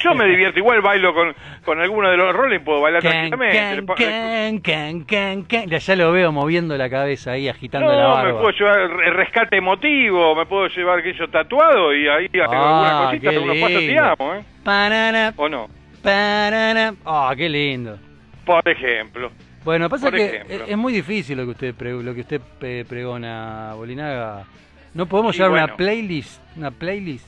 Yo 0.00 0.14
me 0.14 0.26
divierto, 0.26 0.58
igual 0.58 0.80
bailo 0.80 1.12
con, 1.14 1.34
con 1.64 1.80
alguno 1.80 2.10
de 2.10 2.16
los 2.16 2.34
roles, 2.34 2.60
puedo 2.62 2.80
bailar 2.80 3.02
Can, 3.02 3.30
tranquilamente. 3.30 4.62
can, 4.62 5.04
can. 5.44 5.66
Ya- 5.68 5.94
lo 5.96 6.10
veo 6.12 6.32
moviendo 6.32 6.76
la 6.76 6.90
cabeza 6.90 7.32
ahí, 7.32 7.48
agitando 7.48 7.88
la 7.92 8.02
No, 8.02 8.08
barba. 8.14 8.32
me 8.32 8.38
puedo 8.40 8.50
llevar 8.50 8.80
el 8.80 9.14
rescate 9.14 9.56
emotivo, 9.58 10.34
me 10.34 10.44
puedo 10.46 10.66
llevar 10.68 10.98
aquello 10.98 11.28
tatuado 11.28 11.94
y 11.94 12.08
ahí 12.08 12.28
hago 12.42 12.52
Ah, 12.52 12.68
alguna 12.88 13.06
cosita, 13.10 13.30
algunos 13.30 13.56
pasos 13.58 13.78
te 13.80 13.98
amo, 13.98 14.34
¿eh? 14.34 14.44
Parara, 14.64 15.32
¿O 15.36 15.48
no? 15.48 15.68
parara. 16.02 16.94
Ah, 17.06 17.32
qué 17.36 17.48
lindo. 17.48 17.98
Por 18.44 18.68
ejemplo. 18.68 19.30
Bueno, 19.64 19.88
pasa 19.88 20.06
Por 20.10 20.16
que 20.18 20.26
ejemplo. 20.26 20.54
es, 20.56 20.70
es 20.70 20.76
muy 20.76 20.92
difícil 20.92 21.36
lo 21.38 21.44
que 21.44 21.50
usted 21.50 21.74
pre- 21.74 22.02
lo 22.02 22.14
que 22.14 22.20
usted 22.20 22.40
pregona, 22.86 23.72
Bolinaga. 23.74 24.44
No 24.92 25.06
podemos 25.06 25.34
llevar 25.34 25.50
bueno. 25.50 25.64
una 25.66 25.76
playlist, 25.76 26.40
una 26.56 26.70
playlist. 26.70 27.26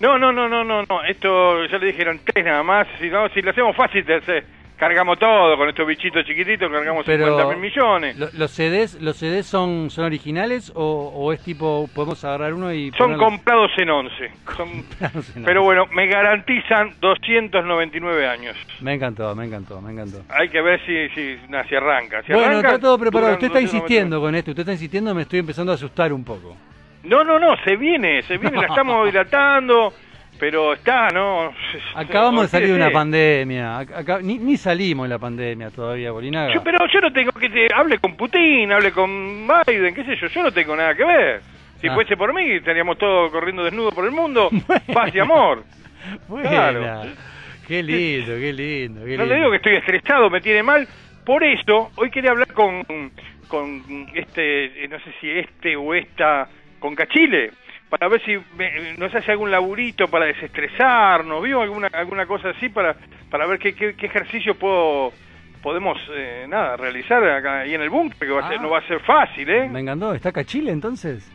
No, 0.00 0.18
no, 0.18 0.32
no, 0.32 0.48
no, 0.48 0.62
no, 0.62 0.82
no. 0.88 1.04
Esto 1.04 1.64
ya 1.66 1.78
le 1.78 1.86
dijeron 1.86 2.20
tres 2.24 2.44
nada 2.44 2.62
más. 2.62 2.86
Si 3.00 3.08
no, 3.08 3.28
si 3.30 3.42
lo 3.42 3.50
hacemos 3.50 3.74
fácil, 3.74 4.04
te 4.04 4.14
hace- 4.14 4.44
cargamos 4.76 5.18
todo 5.18 5.56
con 5.56 5.68
estos 5.68 5.86
bichitos 5.86 6.24
chiquititos, 6.26 6.70
cargamos 6.70 7.04
Pero 7.06 7.26
50 7.26 7.48
mil 7.54 7.58
millones. 7.70 8.16
lo- 8.18 8.28
los 8.34 8.50
CDs, 8.50 9.00
los 9.00 9.16
CDs 9.16 9.46
son 9.46 9.90
son 9.90 10.04
originales 10.04 10.70
o, 10.74 11.12
o 11.14 11.32
es 11.32 11.40
tipo 11.42 11.88
podemos 11.94 12.22
agarrar 12.24 12.54
uno 12.54 12.72
y 12.72 12.90
Son 12.98 13.16
comprados 13.16 13.70
en 13.78 13.90
11. 13.90 14.30
Son... 14.56 14.68
No 15.14 15.22
sé, 15.22 15.40
no. 15.40 15.46
Pero 15.46 15.62
bueno, 15.62 15.86
me 15.92 16.06
garantizan 16.06 16.94
299 17.00 18.26
años. 18.28 18.56
Me 18.80 18.94
encantó, 18.94 19.34
me 19.34 19.46
encantó, 19.46 19.80
me 19.80 19.92
encantó. 19.92 20.22
Hay 20.28 20.48
que 20.48 20.60
ver 20.60 20.80
si, 20.86 21.08
si, 21.14 21.38
nah, 21.48 21.64
si 21.64 21.74
arranca. 21.74 22.22
Si 22.22 22.32
bueno, 22.32 22.48
arranca, 22.48 22.68
está 22.68 22.80
todo 22.80 22.98
preparado. 22.98 23.32
Usted 23.34 23.46
está 23.46 23.60
299. 23.60 23.76
insistiendo 23.76 24.20
con 24.20 24.34
esto, 24.34 24.50
usted 24.50 24.60
está 24.62 24.72
insistiendo, 24.72 25.14
me 25.14 25.22
estoy 25.22 25.38
empezando 25.40 25.72
a 25.72 25.74
asustar 25.76 26.12
un 26.12 26.24
poco. 26.24 26.56
No, 27.04 27.22
no, 27.22 27.38
no, 27.38 27.56
se 27.64 27.76
viene, 27.76 28.22
se 28.22 28.36
viene, 28.36 28.56
la 28.60 28.66
estamos 28.68 29.06
dilatando, 29.06 29.92
pero 30.38 30.74
está, 30.74 31.08
¿no? 31.08 31.52
Acabamos 31.94 32.42
de 32.42 32.48
salir 32.48 32.68
de 32.68 32.74
una 32.74 32.90
pandemia, 32.90 33.80
ac- 33.80 33.94
acá- 33.94 34.20
ni, 34.22 34.38
ni 34.38 34.56
salimos 34.56 35.06
de 35.08 35.14
la 35.14 35.18
pandemia 35.18 35.70
todavía, 35.70 36.10
Bolinaga. 36.12 36.54
Yo- 36.54 36.62
pero 36.62 36.78
yo 36.92 37.00
no 37.00 37.12
tengo 37.12 37.32
que 37.32 37.48
te 37.48 37.68
hable 37.74 37.98
con 37.98 38.16
Putin, 38.16 38.70
hable 38.72 38.92
con 38.92 39.46
Biden, 39.66 39.94
qué 39.94 40.04
sé 40.04 40.16
yo, 40.16 40.26
yo 40.28 40.42
no 40.42 40.52
tengo 40.52 40.76
nada 40.76 40.94
que 40.94 41.04
ver. 41.04 41.40
Si 41.80 41.88
Ah. 41.88 41.94
fuese 41.94 42.16
por 42.16 42.32
mí, 42.34 42.42
estaríamos 42.52 42.96
todos 42.98 43.30
corriendo 43.30 43.62
desnudos 43.64 43.94
por 43.94 44.04
el 44.04 44.10
mundo, 44.12 44.50
paz 44.92 45.14
y 45.14 45.18
amor. 45.18 45.64
Buena. 46.28 46.48
claro. 46.48 47.02
Qué 47.66 47.82
lindo, 47.82 48.34
qué 48.36 48.52
lindo, 48.52 49.04
qué 49.04 49.16
No 49.16 49.26
le 49.26 49.34
digo 49.34 49.50
que 49.50 49.56
estoy 49.56 49.74
estresado, 49.76 50.30
me 50.30 50.40
tiene 50.40 50.62
mal. 50.62 50.86
Por 51.24 51.42
eso, 51.42 51.90
hoy 51.96 52.10
quería 52.10 52.30
hablar 52.30 52.52
con, 52.52 52.84
con 53.48 53.82
este, 54.14 54.84
eh, 54.84 54.88
no 54.88 54.98
sé 55.00 55.10
si 55.20 55.28
este 55.30 55.74
o 55.74 55.92
esta, 55.92 56.48
con 56.78 56.94
Cachile, 56.94 57.50
para 57.88 58.08
ver 58.08 58.20
si 58.24 58.36
me- 58.58 58.94
nos 58.98 59.14
hace 59.14 59.30
algún 59.32 59.50
laburito 59.50 60.08
para 60.08 60.26
desestresarnos, 60.26 61.42
¿vio? 61.42 61.60
Alguna, 61.62 61.86
alguna 61.88 62.26
cosa 62.26 62.50
así 62.50 62.68
para, 62.68 62.96
para 63.30 63.46
ver 63.46 63.58
qué, 63.58 63.74
qué, 63.74 63.94
qué 63.94 64.06
ejercicio 64.06 64.54
puedo 64.56 65.12
podemos 65.62 65.98
eh, 66.14 66.46
nada 66.48 66.76
realizar 66.76 67.24
acá 67.28 67.60
ahí 67.60 67.74
en 67.74 67.80
el 67.82 67.90
búnker 67.90 68.18
que 68.18 68.28
va 68.32 68.44
a 68.44 68.48
ser, 68.48 68.58
Ah. 68.58 68.62
no 68.62 68.70
va 68.70 68.78
a 68.78 68.86
ser 68.86 69.00
fácil 69.00 69.48
eh 69.50 69.68
Me 69.68 69.80
encantó, 69.80 70.14
¿está 70.14 70.30
Cachile 70.30 70.70
entonces? 70.70 71.28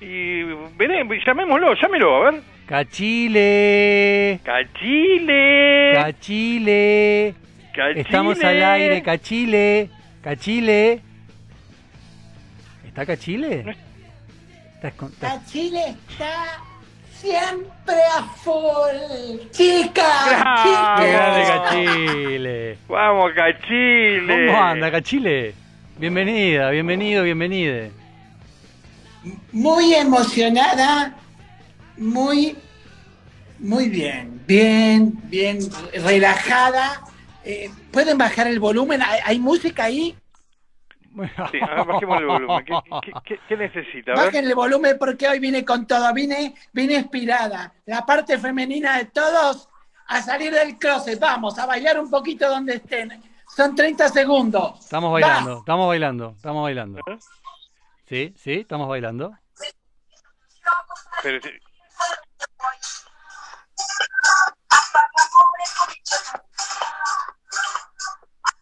y 0.00 0.42
veré, 0.76 1.02
llamémoslo 1.26 1.74
llámelo 1.74 2.16
a 2.26 2.30
ver 2.30 2.40
Cachile, 2.66 4.38
Cachile 4.44 5.92
Cachile, 5.94 7.34
Cachile 7.74 8.00
estamos 8.00 8.44
al 8.44 8.62
aire, 8.62 9.02
Cachile, 9.02 9.90
Cachile. 10.22 11.00
¿Está 12.86 13.06
Cachile? 13.06 13.64
¿Estás 14.78 14.94
con- 14.94 15.08
estás- 15.12 15.34
La 15.34 15.44
Chile 15.44 15.96
está 16.08 16.62
siempre 17.20 17.96
a 18.16 18.22
full. 18.22 19.40
Bravo. 19.50 21.02
¡Qué 21.02 21.10
grande. 21.12 21.42
Cachile! 21.48 22.78
vamos 22.88 23.32
Cachile 23.34 24.46
¿Cómo 24.46 24.62
anda 24.62 24.90
Cachile? 24.92 25.54
Bienvenida, 25.98 26.70
bienvenido, 26.70 27.24
bienvenide. 27.24 27.90
Muy 29.50 29.94
emocionada, 29.94 31.16
muy, 31.96 32.56
muy 33.58 33.88
bien, 33.88 34.40
bien, 34.46 35.12
bien 35.24 35.58
relajada. 35.92 37.00
Eh, 37.44 37.68
¿Pueden 37.90 38.16
bajar 38.16 38.46
el 38.46 38.60
volumen? 38.60 39.02
¿Hay, 39.02 39.18
hay 39.24 39.38
música 39.40 39.84
ahí? 39.84 40.14
Sí, 41.50 41.58
a 41.60 41.74
ver, 41.74 41.84
bajemos 41.86 42.18
el 42.20 42.26
volumen. 42.26 42.64
¿Qué, 42.64 42.74
qué, 43.02 43.12
qué- 43.24 43.40
qué 43.48 43.56
necesita? 43.56 44.12
Bajen 44.14 44.46
el 44.46 44.54
volumen 44.54 44.96
porque 44.98 45.28
hoy 45.28 45.38
vine 45.38 45.64
con 45.64 45.86
todo, 45.86 46.12
vine, 46.14 46.54
vine 46.72 46.94
inspirada. 46.94 47.72
La 47.86 48.04
parte 48.06 48.38
femenina 48.38 48.98
de 48.98 49.06
todos 49.06 49.68
a 50.06 50.22
salir 50.22 50.52
del 50.52 50.78
closet. 50.78 51.18
Vamos, 51.18 51.58
a 51.58 51.66
bailar 51.66 51.98
un 51.98 52.10
poquito 52.10 52.48
donde 52.48 52.76
estén. 52.76 53.22
Son 53.54 53.74
30 53.74 54.08
segundos. 54.10 54.78
Estamos 54.80 55.08
Va. 55.08 55.12
bailando, 55.14 55.58
estamos 55.58 55.86
bailando, 55.88 56.30
estamos 56.36 56.62
bailando. 56.62 57.00
Sí, 58.06 58.34
sí, 58.36 58.52
estamos 58.52 58.88
bailando. 58.88 59.32
Pero, 61.22 61.40
sí. 61.42 61.50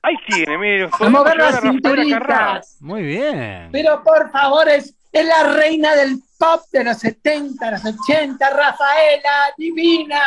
Ahí 0.07 0.15
tiene, 0.29 0.59
mire. 0.59 0.85
A 0.85 1.05
llevar 1.09 1.37
las 1.37 1.61
cinturitas. 1.61 2.77
Muy 2.81 3.03
bien. 3.03 3.71
Pero 3.73 4.03
por 4.05 4.31
favor, 4.31 4.69
es, 4.69 4.95
es 5.13 5.27
la 5.27 5.53
reina 5.55 5.95
del 5.97 6.17
pop 6.39 6.61
de 6.73 6.85
los 6.85 6.99
70, 6.99 7.71
los 7.73 7.85
80, 7.85 8.51
Rafaela, 8.51 9.53
divina. 9.59 10.21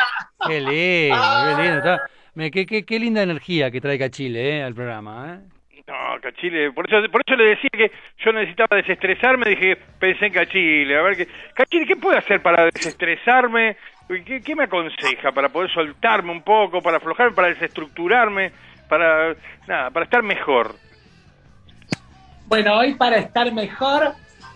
Qué 0.48 0.60
lindo, 0.60 1.18
qué 1.56 1.62
lindo. 1.64 1.78
Está- 1.78 2.02
me- 2.34 2.52
qué, 2.52 2.66
qué- 2.66 2.84
qué 2.86 3.00
linda 3.00 3.22
energía 3.24 3.72
que 3.72 3.80
trae 3.80 3.98
Cachile 3.98 4.58
eh, 4.60 4.64
al 4.64 4.74
programa. 4.76 5.36
¿eh? 5.36 5.82
No, 5.88 6.22
Cachile, 6.22 6.72
por 6.74 6.86
eso, 6.88 7.10
por 7.12 7.22
eso 7.26 7.36
le 7.36 7.46
decía 7.52 7.70
que 7.72 7.92
yo 8.24 8.32
necesitaba 8.34 8.78
desestresarme, 8.78 9.50
dije, 9.50 9.78
pensé 10.00 10.26
en 10.28 10.34
Cachile, 10.34 10.98
a 10.98 11.02
ver, 11.04 11.16
qué 11.18 11.28
Cachile, 11.54 11.86
¿qué 11.86 11.96
puedo 11.96 12.18
hacer 12.18 12.42
para 12.42 12.66
desestresarme? 12.66 13.78
¿Qué, 14.26 14.42
qué 14.42 14.56
me 14.56 14.64
aconseja 14.64 15.32
para 15.32 15.50
poder 15.50 15.72
soltarme 15.72 16.32
un 16.32 16.42
poco, 16.42 16.82
para 16.82 16.98
aflojarme, 16.98 17.36
para 17.36 17.50
desestructurarme, 17.50 18.52
para, 18.90 19.36
nada, 19.68 19.90
para 19.92 20.06
estar 20.06 20.24
mejor? 20.24 20.76
Bueno, 22.48 22.78
hoy 22.80 22.96
para 22.96 23.18
estar 23.18 23.52
mejor, 23.54 24.16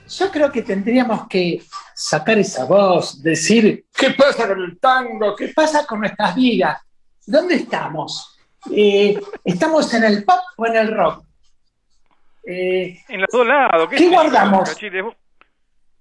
yo 0.09 0.31
creo 0.31 0.51
que 0.51 0.63
tendríamos 0.63 1.27
que 1.27 1.61
sacar 1.93 2.39
esa 2.39 2.65
voz, 2.65 3.21
decir, 3.21 3.85
¿qué 3.95 4.09
pasa 4.11 4.47
con 4.47 4.61
el 4.61 4.79
tango? 4.79 5.35
¿Qué 5.35 5.49
pasa 5.49 5.85
con 5.85 5.99
nuestras 5.99 6.35
vidas? 6.35 6.81
¿Dónde 7.25 7.55
estamos? 7.55 8.37
Eh, 8.75 9.19
¿Estamos 9.43 9.93
en 9.93 10.03
el 10.03 10.23
pop 10.23 10.39
o 10.57 10.65
en 10.65 10.75
el 10.75 10.93
rock? 10.95 11.23
Eh, 12.45 12.99
En 13.07 13.21
los 13.21 13.29
dos 13.31 13.45
lados, 13.47 13.87
¿qué, 13.89 13.95
¿Qué 13.97 14.09
guardamos? 14.09 14.67
Cachile? 14.69 15.15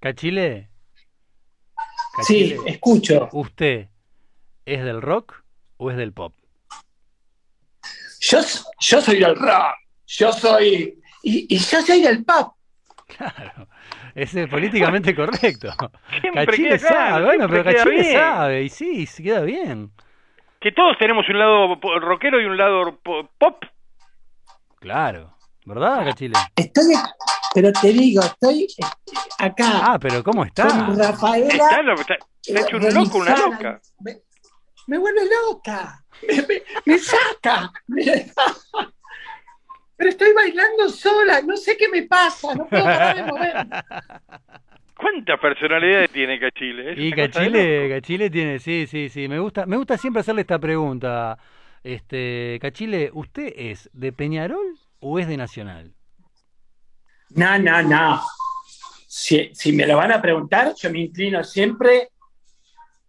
Cachile. 0.01 0.71
sí, 2.23 2.51
Cachile, 2.57 2.71
escucho. 2.71 3.29
¿Usted 3.33 3.89
es 4.65 4.85
del 4.85 5.03
rock 5.03 5.35
o 5.77 5.91
es 5.91 5.97
del 5.97 6.13
pop? 6.13 6.35
Yo, 8.23 8.39
yo 8.81 9.01
soy 9.01 9.19
del 9.19 9.37
rock, 9.37 9.75
yo 10.07 10.33
soy... 10.33 10.99
Y, 11.25 11.55
y 11.55 11.59
yo 11.59 11.81
soy 11.83 12.01
del 12.03 12.25
pop. 12.25 12.55
Claro. 13.17 13.69
Ese 14.15 14.43
es 14.45 14.49
políticamente 14.49 15.15
correcto. 15.15 15.69
Siempre 16.21 16.47
Cachile 16.47 16.69
queda 16.79 16.89
claro, 16.89 17.13
sabe, 17.15 17.25
bueno, 17.25 17.49
pero 17.49 17.65
Cachile 17.65 18.01
bien. 18.01 18.13
sabe, 18.19 18.63
y 18.65 18.69
sí, 18.69 19.07
se 19.07 19.23
queda 19.23 19.41
bien. 19.43 19.91
Que 20.61 20.73
todos 20.73 20.97
tenemos 20.99 21.29
un 21.29 21.39
lado 21.39 21.75
rockero 22.01 22.41
y 22.41 22.45
un 22.45 22.57
lado 22.57 22.99
po- 23.03 23.29
pop. 23.39 23.65
Claro. 24.81 25.37
¿Verdad, 25.65 26.05
Cachile? 26.05 26.35
Estoy, 26.57 26.95
pero 27.55 27.73
te 27.73 27.89
digo, 27.93 28.23
estoy 28.23 28.67
acá 29.39 29.93
Ah, 29.93 29.99
pero 30.01 30.23
¿cómo 30.25 30.45
está? 30.45 30.67
con 30.69 30.99
Rafaela. 30.99 31.49
Está, 31.49 31.83
lo- 31.83 31.95
está- 31.95 32.17
está 32.45 32.61
hecho 32.61 32.77
un 32.77 32.95
loco, 32.95 33.19
una 33.19 33.37
loca. 33.37 33.81
Me, 34.87 34.99
vuelve 34.99 35.21
loca. 35.49 36.05
Me, 36.29 36.37
me- 36.43 36.63
me 36.87 36.99
saca. 36.99 37.73
Me- 37.87 38.31
Pero 39.97 40.11
estoy 40.11 40.33
bailando 40.33 40.89
sola. 40.89 41.41
No 41.43 41.57
sé 41.57 41.77
qué 41.77 41.89
me 41.89 42.03
pasa. 42.03 42.55
No 42.55 42.67
puedo 42.67 42.85
parar 42.85 43.17
de 43.17 43.23
mover. 43.25 43.55
¿Cuántas 44.97 45.41
personalidades 45.41 46.11
tiene 46.11 46.39
Cachile? 46.39 46.95
Y 46.97 47.13
Cachile. 47.13 47.89
Cachile 47.89 48.31
tiene, 48.31 48.59
sí, 48.59 48.87
sí, 48.87 49.09
sí. 49.09 49.27
Me 49.29 49.39
gusta, 49.39 49.67
me 49.67 49.77
gusta 49.77 49.97
siempre 49.99 50.21
hacerle 50.21 50.43
esta 50.43 50.59
pregunta. 50.59 51.39
Este, 51.83 52.59
Cachile, 52.61 53.11
¿usted 53.13 53.53
es 53.57 53.91
de 53.93 54.13
Peñarol 54.13 54.79
o 55.01 55.19
es 55.19 55.27
de 55.27 55.37
Nacional? 55.37 55.93
No, 57.31 57.59
no, 57.59 57.83
no. 57.83 58.23
Si, 59.09 59.51
si 59.55 59.73
me 59.73 59.87
lo 59.87 59.97
van 59.97 60.13
a 60.13 60.23
preguntar, 60.23 60.75
yo 60.77 60.91
me 60.91 61.01
inclino 61.01 61.43
siempre 61.43 62.11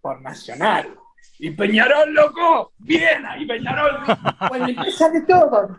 por 0.02 0.22
Nacional. 0.22 0.96
Y 1.44 1.52
Peñarol, 1.52 2.14
loco, 2.14 2.72
bien 2.78 3.26
ahí, 3.26 3.46
Peñarol. 3.46 4.00
Bueno, 4.48 4.66
empieza 4.70 5.10
de 5.10 5.22
todo. 5.24 5.78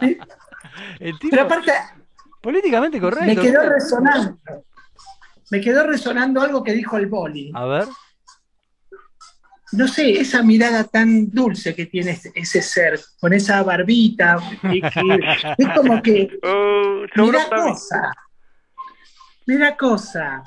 El 0.98 1.18
tipo, 1.18 1.30
Pero 1.30 1.42
aparte, 1.42 1.72
políticamente 2.40 2.98
correcto. 2.98 3.26
me 3.26 3.36
quedó 3.36 3.64
¿no? 3.64 3.68
resonando. 3.70 4.38
me 5.50 5.60
quedó 5.60 5.86
resonando 5.86 6.40
algo 6.40 6.64
que 6.64 6.72
dijo 6.72 6.96
el 6.96 7.06
boli. 7.06 7.52
A 7.54 7.66
ver. 7.66 7.84
No 9.72 9.86
sé, 9.86 10.18
esa 10.18 10.42
mirada 10.42 10.84
tan 10.84 11.28
dulce 11.30 11.74
que 11.74 11.84
tiene 11.84 12.18
ese- 12.34 12.62
ser, 12.62 12.98
con 13.20 13.34
esa 13.34 13.62
barbita, 13.62 14.38
que- 14.62 14.80
que- 14.80 15.54
es 15.58 15.68
como 15.76 16.02
que 16.02 16.30
sobró 17.14 17.38
Mira 17.40 17.50
cosa. 17.50 18.12
Mira 19.46 19.76
cosa. 19.76 20.42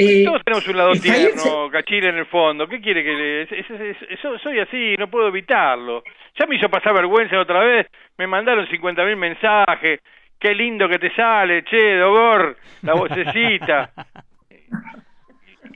Eh, 0.00 0.24
Todos 0.24 0.42
tenemos 0.44 0.68
un 0.68 0.76
lado 0.76 0.92
tierno, 0.92 1.68
cachile 1.72 2.10
en 2.10 2.18
el 2.18 2.26
fondo. 2.26 2.68
¿Qué 2.68 2.80
quiere 2.80 3.02
que 3.02 3.10
le.? 3.12 3.42
es- 3.42 3.52
es- 3.52 3.70
es- 3.70 3.96
es- 4.10 4.20
so- 4.20 4.38
soy 4.38 4.60
así, 4.60 4.94
no 4.96 5.10
puedo 5.10 5.26
evitarlo. 5.28 6.04
Ya 6.38 6.46
me 6.46 6.54
hizo 6.56 6.68
pasar 6.68 6.94
vergüenza 6.94 7.40
otra 7.40 7.60
vez. 7.64 7.88
Me 8.16 8.26
mandaron 8.28 8.66
50.000 8.68 9.16
mensajes. 9.16 10.00
Qué 10.38 10.54
lindo 10.54 10.88
que 10.88 11.00
te 11.00 11.12
sale, 11.16 11.64
che, 11.64 11.96
Dogor, 11.96 12.56
la 12.82 12.94
vocecita. 12.94 13.90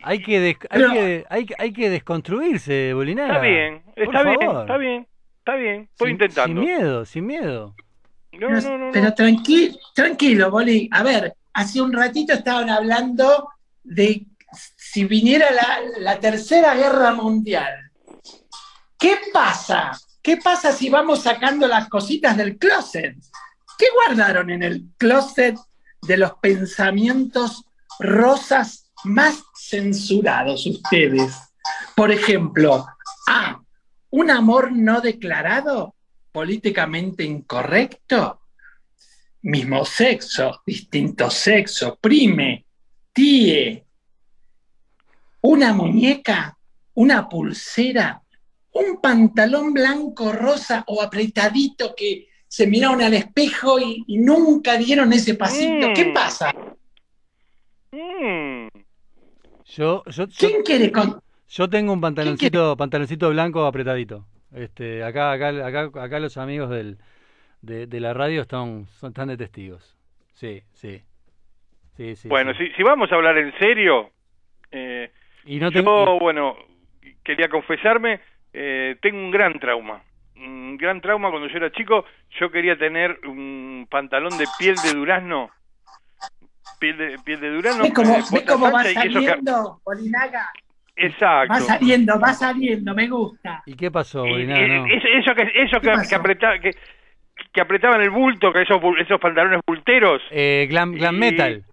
Hay 0.04 0.20
que, 0.22 0.38
des- 0.40 0.56
hay, 0.70 0.82
que, 0.92 1.24
hay, 1.28 1.46
que- 1.46 1.54
hay 1.58 1.72
que 1.72 1.90
desconstruirse, 1.90 2.92
Bolinaga. 2.94 3.34
Está 3.34 3.40
bien, 3.40 3.82
está 3.96 4.22
bien, 4.22 4.40
está 4.60 4.76
bien, 4.76 5.06
está 5.38 5.54
bien. 5.56 5.88
Estoy 5.92 6.06
Sin- 6.06 6.12
intentando. 6.14 6.60
Sin 6.62 6.70
miedo, 6.70 7.04
sin 7.04 7.26
miedo. 7.26 7.74
No, 8.32 8.48
pero 8.48 8.60
no, 8.60 8.78
no, 8.78 8.86
no. 8.86 8.92
pero 8.92 9.08
tranqui- 9.08 9.76
tranquilo, 9.94 10.50
Boli. 10.50 10.88
A 10.92 11.02
ver, 11.02 11.32
hace 11.54 11.82
un 11.82 11.92
ratito 11.92 12.32
estaban 12.32 12.70
hablando 12.70 13.48
de 13.82 14.26
si 14.76 15.04
viniera 15.04 15.46
la, 15.98 16.20
tercera 16.20 16.74
guerra 16.74 17.14
mundial. 17.14 17.90
¿Qué 18.98 19.16
pasa? 19.32 19.92
¿Qué 20.20 20.36
pasa 20.36 20.72
si 20.72 20.90
vamos 20.90 21.22
sacando 21.22 21.66
las 21.66 21.88
cositas 21.88 22.36
del 22.36 22.58
closet? 22.58 23.16
¿Qué 23.78 23.86
guardaron 23.94 24.50
en 24.50 24.62
el 24.62 24.84
closet 24.98 25.56
de 26.02 26.16
los 26.16 26.34
pensamientos 26.34 27.64
rosas 27.98 28.90
más 29.04 29.42
censurados 29.58 30.66
ustedes? 30.66 31.32
Por 31.96 32.12
ejemplo, 32.12 32.86
A. 33.28 33.60
Un 34.10 34.30
amor 34.30 34.72
no 34.72 35.00
declarado, 35.00 35.94
políticamente 36.30 37.24
incorrecto. 37.24 38.42
Mismo 39.40 39.86
sexo, 39.86 40.62
distinto 40.66 41.30
sexo, 41.30 41.98
prime, 42.00 42.66
tie. 43.12 43.84
Una 45.42 45.72
muñeca, 45.72 46.56
una 46.94 47.28
pulsera, 47.28 48.22
un 48.72 49.00
pantalón 49.00 49.72
blanco, 49.72 50.32
rosa 50.32 50.84
o 50.86 51.02
apretadito 51.02 51.94
que 51.96 52.28
se 52.46 52.66
miraron 52.66 53.02
al 53.02 53.14
espejo 53.14 53.80
y, 53.80 54.04
y 54.06 54.18
nunca 54.18 54.76
dieron 54.76 55.12
ese 55.12 55.34
pasito. 55.34 55.88
Mm. 55.88 55.94
¿Qué 55.94 56.04
pasa? 56.14 56.52
Mm. 57.90 58.68
Yo, 59.64 60.02
yo, 60.04 60.26
yo, 60.26 60.28
¿Quién 60.38 60.62
quiere 60.62 60.92
con.? 60.92 61.20
yo 61.48 61.68
tengo 61.68 61.92
un 61.92 62.00
pantaloncito, 62.00 62.76
pantaloncito 62.76 63.30
blanco 63.30 63.64
apretadito. 63.64 64.26
Este, 64.54 65.02
acá, 65.02 65.32
acá, 65.32 65.66
acá, 65.66 65.90
acá 66.02 66.20
los 66.20 66.36
amigos 66.36 66.68
del, 66.70 66.98
de, 67.62 67.86
de 67.86 68.00
la 68.00 68.12
radio 68.12 68.42
están, 68.42 68.86
son, 69.00 69.10
están 69.10 69.28
de 69.28 69.36
testigos. 69.38 69.96
Sí, 70.34 70.62
sí. 70.74 71.02
Sí, 71.96 72.16
sí. 72.16 72.28
Bueno, 72.28 72.52
sí. 72.54 72.66
si, 72.68 72.72
si 72.74 72.82
vamos 72.82 73.10
a 73.12 73.14
hablar 73.16 73.36
en 73.38 73.52
serio, 73.58 74.10
eh, 74.70 75.10
Y 75.44 75.58
no 75.58 75.70
yo, 75.70 75.80
tengo. 75.80 76.18
bueno, 76.18 76.56
quería 77.24 77.48
confesarme, 77.48 78.20
eh, 78.52 78.96
tengo 79.02 79.18
un 79.18 79.30
gran 79.30 79.58
trauma. 79.58 80.02
Un 80.36 80.76
gran 80.76 81.00
trauma 81.00 81.30
cuando 81.30 81.48
yo 81.48 81.56
era 81.56 81.70
chico, 81.70 82.04
yo 82.40 82.50
quería 82.50 82.76
tener 82.76 83.18
un 83.26 83.86
pantalón 83.90 84.36
de 84.38 84.44
piel 84.58 84.74
de 84.76 84.92
durazno. 84.94 85.50
Piel 86.80 86.96
de, 86.96 87.18
piel 87.24 87.40
de 87.40 87.50
durazno. 87.50 87.82
¿Ves 87.84 87.92
cómo, 87.94 88.10
eh, 88.12 88.16
ves 88.16 88.30
botas 88.30 88.54
cómo 88.54 88.72
va 88.72 88.82
saliendo, 88.84 89.80
Polinaga? 89.84 90.50
Exacto. 90.96 91.54
Va 91.54 91.60
saliendo, 91.60 92.18
va 92.20 92.32
saliendo, 92.32 92.94
me 92.94 93.06
gusta. 93.08 93.62
¿Y 93.66 93.74
qué 93.74 93.90
pasó, 93.90 94.22
Bolinaga? 94.22 94.66
No. 94.66 94.86
eso, 94.86 95.06
eso 95.08 95.34
que, 95.34 95.42
eso 95.62 95.80
¿Qué 95.80 95.88
que, 95.88 95.94
pasó? 95.94 96.08
que, 96.08 96.14
apretaba- 96.16 96.58
que, 96.60 96.70
que 97.52 97.60
apretaban 97.60 98.00
el 98.02 98.10
bulto, 98.10 98.52
que 98.52 98.62
esos, 98.62 98.80
esos 98.98 99.20
pantalones 99.20 99.60
bulteros. 99.66 100.20
Eh, 100.30 100.66
glam, 100.68 100.92
glam 100.92 101.14
Y- 101.16 101.18
metal. 101.18 101.64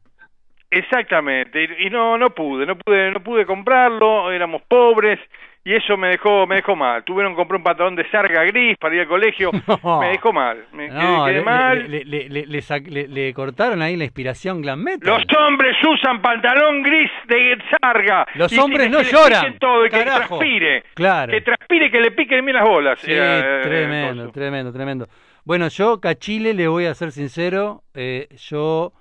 Exactamente, 0.71 1.67
y, 1.79 1.89
no 1.89 2.17
no 2.17 2.29
pude, 2.29 2.65
no 2.65 2.77
pude 2.77 3.11
no 3.11 3.21
pude 3.23 3.46
comprarlo, 3.46 4.31
éramos 4.31 4.61
pobres 4.67 5.20
y 5.65 5.74
eso 5.75 5.98
me 5.98 6.09
dejó 6.09 6.46
me 6.48 6.55
dejó 6.57 6.75
mal. 6.75 7.03
Tuvieron 7.03 7.33
que 7.33 7.37
comprar 7.37 7.57
un 7.57 7.63
pantalón 7.63 7.96
de 7.96 8.09
sarga 8.09 8.44
gris 8.46 8.77
para 8.79 8.96
ir 8.96 9.01
al 9.01 9.07
colegio, 9.07 9.51
No. 9.83 10.00
me 10.00 10.09
dejó 10.09 10.31
mal, 10.31 10.65
me 10.74 10.87
No, 10.89 11.25
quedé, 11.25 11.33
quedé 11.33 11.33
le, 11.33 11.44
mal. 11.44 13.13
le- 13.13 13.33
cortaron 13.33 13.81
ahí 13.81 13.96
la 13.98 14.03
inspiración 14.05 14.61
glam 14.61 14.81
metal. 14.83 15.07
Los 15.09 15.24
hombres 15.39 15.75
usan 15.87 16.22
pantalón 16.22 16.81
gris 16.83 17.11
de 17.27 17.57
sarga. 17.81 18.25
Los 18.35 18.51
Y 18.53 18.59
hombres 18.59 18.89
no 18.89 19.01
lloran, 19.01 19.57
todo 19.59 19.85
y 19.85 19.89
que 19.89 20.01
transpire. 20.03 20.83
Claro. 20.94 21.31
Que 21.31 21.41
transpire, 21.41 21.91
que 21.91 22.00
le 22.00 22.11
piquen 22.11 22.46
bien 22.46 22.55
las 22.57 22.67
bolas. 22.67 23.00
Sí, 23.00 23.11
eh, 23.13 23.59
tremendo, 23.63 24.31
tremendo, 24.31 24.72
tremendo. 24.72 25.07
Bueno, 25.46 25.67
yo, 25.70 26.00
Cachile, 26.00 26.53
le 26.53 26.67
voy 26.67 26.85
a 26.85 26.94
ser 26.94 27.11
sincero, 27.11 27.81
eh, 27.96 28.27
yo 28.37 28.94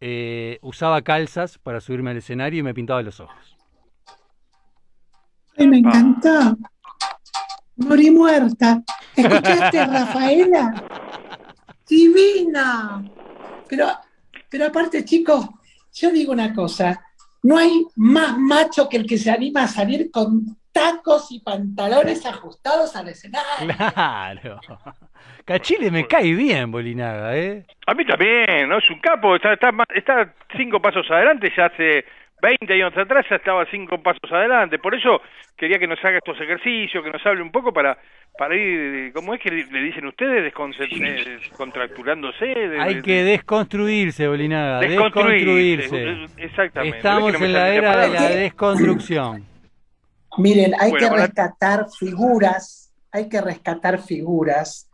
eh, 0.00 0.58
usaba 0.62 1.02
calzas 1.02 1.58
para 1.58 1.80
subirme 1.80 2.10
al 2.10 2.16
escenario 2.16 2.60
y 2.60 2.62
me 2.62 2.74
pintaba 2.74 3.02
los 3.02 3.20
ojos. 3.20 3.56
Ay, 5.56 5.68
me 5.68 5.78
encantó. 5.78 6.56
Morí 7.76 8.10
muerta. 8.10 8.82
¿Escuchaste, 9.14 9.86
Rafaela? 9.86 10.84
Divina. 11.88 13.04
Pero, 13.68 13.88
pero 14.48 14.66
aparte, 14.66 15.04
chicos, 15.04 15.48
yo 15.92 16.10
digo 16.10 16.32
una 16.32 16.54
cosa. 16.54 17.04
No 17.42 17.56
hay 17.56 17.84
más 17.96 18.38
macho 18.38 18.88
que 18.88 18.98
el 18.98 19.06
que 19.06 19.18
se 19.18 19.30
anima 19.30 19.64
a 19.64 19.68
salir 19.68 20.10
con 20.10 20.59
tacos 20.72 21.30
y 21.32 21.40
pantalones 21.40 22.24
ajustados 22.26 22.94
al 22.96 23.08
escenario. 23.08 23.74
Claro. 23.94 24.60
Cachile 25.44 25.90
me 25.90 26.06
cae 26.06 26.32
bien, 26.34 26.70
Bolinaga, 26.70 27.36
¿eh? 27.36 27.64
A 27.86 27.94
mí 27.94 28.04
también, 28.06 28.68
¿no? 28.68 28.78
Es 28.78 28.88
un 28.90 29.00
capo, 29.00 29.34
está, 29.36 29.52
está, 29.54 29.72
ma- 29.72 29.84
está 29.94 30.32
cinco 30.56 30.80
pasos 30.80 31.10
adelante, 31.10 31.52
ya 31.56 31.66
hace 31.66 32.04
20 32.42 32.72
años 32.72 32.96
atrás 32.96 33.26
ya 33.28 33.36
estaba 33.36 33.66
cinco 33.70 34.00
pasos 34.02 34.30
adelante. 34.30 34.78
Por 34.78 34.94
eso 34.94 35.20
quería 35.56 35.78
que 35.78 35.86
nos 35.88 35.98
haga 36.04 36.18
estos 36.18 36.40
ejercicios, 36.40 37.02
que 37.02 37.10
nos 37.10 37.24
hable 37.26 37.42
un 37.42 37.50
poco 37.50 37.72
para 37.72 37.98
para 38.38 38.54
ir, 38.56 39.12
¿cómo 39.12 39.34
es 39.34 39.40
que 39.40 39.50
le 39.50 39.82
dicen 39.82 40.06
ustedes? 40.06 40.50
Eh, 40.54 41.38
Descontracturándose. 41.40 42.46
de- 42.46 42.80
Hay 42.80 43.02
que 43.02 43.24
desconstruirse, 43.24 44.28
Bolinaga, 44.28 44.78
desconstruirse. 44.80 45.96
desconstruirse. 45.96 46.44
Exactamente. 46.44 46.96
Estamos 46.96 47.32
¿Ves 47.32 47.32
que 47.32 47.38
no 47.38 47.40
me 47.40 47.46
en 47.46 47.52
la 47.52 47.68
era 47.74 47.96
de 48.06 48.08
la 48.14 48.28
desconstrucción. 48.28 49.44
Miren, 50.38 50.74
hay 50.78 50.90
Bueno, 50.90 51.10
que 51.10 51.16
rescatar 51.22 51.86
figuras, 51.98 52.92
hay 53.10 53.28
que 53.28 53.40
rescatar 53.40 54.00
figuras 54.00 54.88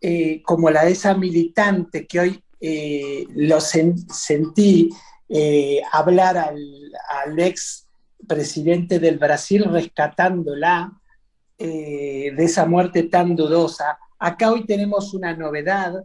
eh, 0.00 0.42
como 0.42 0.70
la 0.70 0.84
de 0.84 0.92
esa 0.92 1.14
militante 1.14 2.06
que 2.06 2.20
hoy 2.20 2.44
eh, 2.60 3.26
lo 3.34 3.56
sen- 3.58 4.08
sentí 4.10 4.90
eh, 5.28 5.80
hablar 5.92 6.38
al, 6.38 6.58
al 7.08 7.38
ex 7.38 7.86
presidente 8.26 8.98
del 8.98 9.18
Brasil 9.18 9.64
rescatándola 9.64 10.92
de 11.58 12.34
esa 12.38 12.66
muerte 12.66 13.02
tan 13.04 13.34
dudosa. 13.34 13.98
Acá 14.18 14.52
hoy 14.52 14.64
tenemos 14.64 15.12
una 15.12 15.36
novedad 15.36 16.04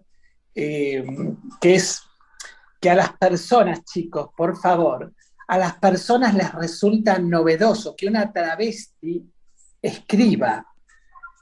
que 0.53 1.05
es 1.61 2.01
que 2.81 2.89
a 2.89 2.95
las 2.95 3.13
personas, 3.13 3.83
chicos, 3.85 4.29
por 4.35 4.57
favor, 4.59 5.13
a 5.47 5.57
las 5.57 5.75
personas 5.77 6.33
les 6.33 6.51
resulta 6.53 7.19
novedoso 7.19 7.95
que 7.95 8.07
una 8.07 8.31
travesti 8.31 9.23
escriba. 9.81 10.65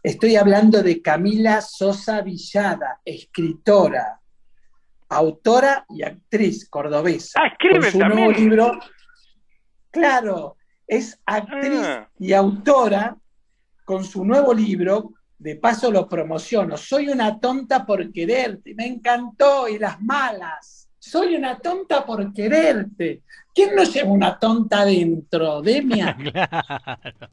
Estoy 0.04 0.36
hablando 0.36 0.82
de 0.82 1.02
Camila 1.02 1.62
Sosa 1.62 2.22
Villada, 2.22 3.00
escritora, 3.06 4.20
autora 5.10 5.86
y 5.90 6.02
actriz 6.04 6.68
cordobesa. 6.70 7.40
Ah, 7.42 7.48
escribe 7.48 7.80
con 7.82 7.92
su 7.92 8.00
también. 8.00 8.20
nuevo 8.26 8.40
libro. 8.40 8.80
Claro, 9.92 10.58
es 10.88 11.20
actriz 11.26 11.82
Ah. 11.86 12.10
y 12.18 12.34
autora 12.34 13.18
con 13.86 14.04
su 14.04 14.26
nuevo 14.26 14.54
libro. 14.54 15.14
De 15.38 15.56
paso 15.56 15.92
lo 15.92 16.08
promociono. 16.08 16.78
Soy 16.78 17.10
una 17.10 17.40
tonta 17.40 17.84
por 17.86 18.12
quererte. 18.12 18.76
Me 18.76 18.86
encantó. 18.86 19.68
Y 19.68 19.80
las 19.80 20.00
malas. 20.00 20.81
Soy 21.04 21.36
una 21.36 21.58
tonta 21.58 22.06
por 22.06 22.32
quererte. 22.32 23.22
¿Quién 23.56 23.76
no 23.76 23.84
lleva 23.84 24.12
una 24.12 24.38
tonta 24.38 24.86
dentro, 24.86 25.62
Demia? 25.62 26.16
Claro. 26.32 27.30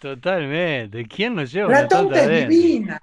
Totalmente. 0.00 1.06
¿Quién 1.06 1.34
nos 1.36 1.52
lleva 1.52 1.70
La 1.70 1.78
una 1.80 1.88
tonta 1.88 2.16
es 2.18 2.26
adentro? 2.26 2.48
divina. 2.50 3.00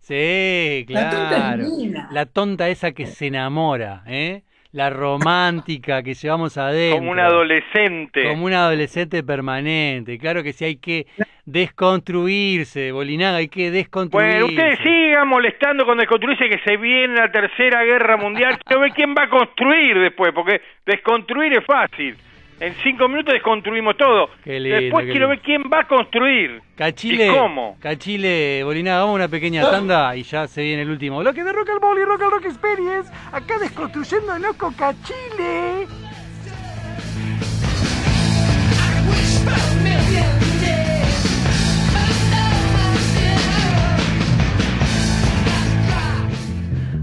Sí, 0.00 0.86
La 0.88 1.10
tonta 1.10 1.28
claro. 1.36 1.62
es 1.62 1.76
divina. 1.76 2.08
La 2.10 2.26
tonta 2.26 2.68
esa 2.70 2.92
que 2.92 3.06
se 3.06 3.26
enamora, 3.26 4.02
¿eh? 4.06 4.42
La 4.72 4.90
romántica 4.90 6.02
que 6.02 6.14
llevamos 6.14 6.56
adentro. 6.56 6.98
Como 6.98 7.10
un 7.12 7.20
adolescente. 7.20 8.28
Como 8.28 8.46
un 8.46 8.52
adolescente 8.54 9.22
permanente. 9.22 10.18
Claro 10.18 10.42
que 10.42 10.52
sí 10.54 10.64
hay 10.64 10.76
que 10.76 11.06
desconstruirse, 11.50 12.92
Bolinaga, 12.92 13.38
hay 13.38 13.48
que 13.48 13.70
desconstruirse. 13.70 14.40
Bueno, 14.40 14.46
ustedes 14.46 14.78
sigan 14.80 15.28
molestando 15.28 15.86
con 15.86 15.96
desconstruirse 15.96 16.48
que 16.48 16.58
se 16.58 16.76
viene 16.76 17.14
la 17.14 17.32
tercera 17.32 17.82
guerra 17.84 18.16
mundial. 18.18 18.58
Quiero 18.66 18.82
ver 18.82 18.92
quién 18.92 19.14
va 19.14 19.24
a 19.24 19.28
construir 19.30 19.98
después, 19.98 20.32
porque 20.34 20.60
desconstruir 20.84 21.54
es 21.54 21.64
fácil. 21.64 22.16
En 22.60 22.74
cinco 22.82 23.06
minutos 23.06 23.32
desconstruimos 23.32 23.96
todo. 23.96 24.30
Qué 24.42 24.58
lindo, 24.58 24.80
después 24.80 25.06
qué 25.06 25.12
quiero 25.12 25.28
lindo. 25.28 25.28
ver 25.28 25.38
quién 25.40 25.62
va 25.72 25.80
a 25.80 25.84
construir. 25.86 26.60
Cachile, 26.74 27.28
¿Y 27.28 27.30
cómo? 27.30 27.78
Cachile, 27.80 28.64
Bolinaga, 28.64 28.98
vamos 28.98 29.12
a 29.12 29.16
una 29.16 29.28
pequeña 29.28 29.70
tanda 29.70 30.16
y 30.16 30.24
ya 30.24 30.48
se 30.48 30.62
viene 30.62 30.82
el 30.82 30.90
último 30.90 31.20
bloque 31.20 31.44
de 31.44 31.52
Rock 31.52 31.70
and 31.70 31.80
Roll 31.80 31.98
y 32.00 32.04
Rock 32.04 32.22
and 32.22 32.32
Rock 32.32 32.44
Experience. 32.46 33.12
Acá 33.32 33.58
desconstruyéndonos 33.60 34.56
con 34.56 34.74
Cachile. 34.74 35.86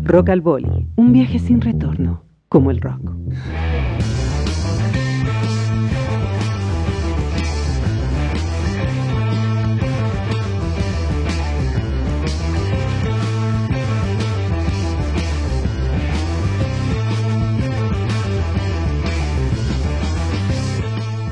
Rock 0.08 0.30
al 0.30 0.41
Boli, 0.41 0.88
un 0.98 1.12
viaje 1.12 1.39
sin 1.39 1.60
retorno, 1.60 2.24
como 2.48 2.70
el 2.70 2.80
rock. 2.80 3.02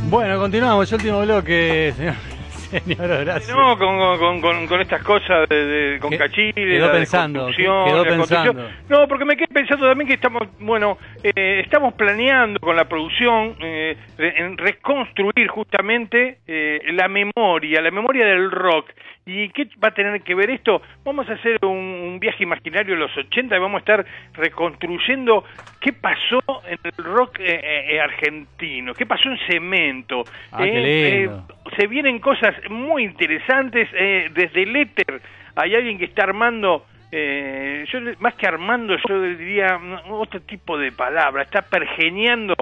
Bueno, 0.10 0.40
continuamos, 0.40 0.92
el 0.92 0.96
último 0.96 1.22
bloque, 1.22 1.94
señor, 1.96 2.16
señor 2.80 3.12
Horacio. 3.12 3.56
No, 3.56 3.78
con, 3.78 3.98
con, 4.18 4.42
con, 4.42 4.68
con 4.68 4.82
estas 4.82 5.04
cosas 5.04 5.48
de, 5.50 5.66
de- 5.66 6.00
con 6.00 6.10
Que- 6.12 6.18
Cachile, 6.18 6.54
quedó 6.54 6.88
la 6.88 6.92
pensando, 6.94 7.48
quedó 7.56 8.04
pensando. 8.04 8.70
No, 8.90 9.08
porque 9.08 9.26
me 9.26 9.36
quedé 9.36 9.48
pensando 9.48 9.88
también 9.88 10.08
que 10.08 10.16
estamos, 10.16 10.44
bueno, 10.60 10.98
eh, 11.24 11.62
estamos 11.64 11.94
planeando 11.94 12.60
con 12.60 12.76
la 12.76 12.86
producción 12.86 13.56
eh, 13.62 13.96
en 14.18 14.58
reconstruir 14.58 15.48
justamente 15.48 16.38
eh, 16.48 16.80
la 16.94 17.08
memoria, 17.08 17.82
la 17.82 17.92
memoria 17.92 18.26
del 18.26 18.52
rock. 18.52 18.90
¿Y 19.26 19.48
qué 19.50 19.68
va 19.82 19.88
a 19.88 19.94
tener 19.94 20.22
que 20.22 20.36
ver 20.36 20.50
esto? 20.50 20.82
Vamos 21.06 21.30
a 21.30 21.34
hacer 21.34 21.58
un, 21.64 21.93
un 22.14 22.20
viaje 22.20 22.44
imaginario 22.44 22.94
en 22.94 23.00
los 23.00 23.16
80 23.18 23.56
y 23.56 23.60
vamos 23.60 23.78
a 23.78 23.80
estar 23.80 24.06
reconstruyendo 24.34 25.44
qué 25.80 25.94
pasó 25.94 26.42
en 26.68 26.78
el 26.84 27.04
rock 27.04 27.40
eh, 27.40 27.96
eh, 27.96 28.00
argentino, 28.00 28.94
qué 28.94 29.06
pasó 29.06 29.30
en 29.30 29.38
Cemento. 29.48 30.24
Ah, 30.52 30.64
lindo. 30.66 31.48
se 31.78 31.88
vienen 31.88 32.20
cosas 32.20 32.56
muy 32.70 33.04
interesantes 33.04 33.90
eh, 33.94 34.30
desde 34.34 34.64
el 34.64 34.76
éter. 34.76 35.22
Hay 35.56 35.76
alguien 35.76 35.98
que 35.98 36.06
está 36.06 36.24
armando, 36.24 36.86
eh, 37.16 37.86
yo 37.92 38.00
más 38.20 38.34
que 38.34 38.48
armando, 38.48 38.96
yo 39.08 39.22
diría 39.22 39.78
mm, 39.78 40.12
otro 40.12 40.42
tipo 40.42 40.80
de 40.80 40.92
palabra, 40.92 41.44
está 41.44 41.62
pergeñando 41.62 42.56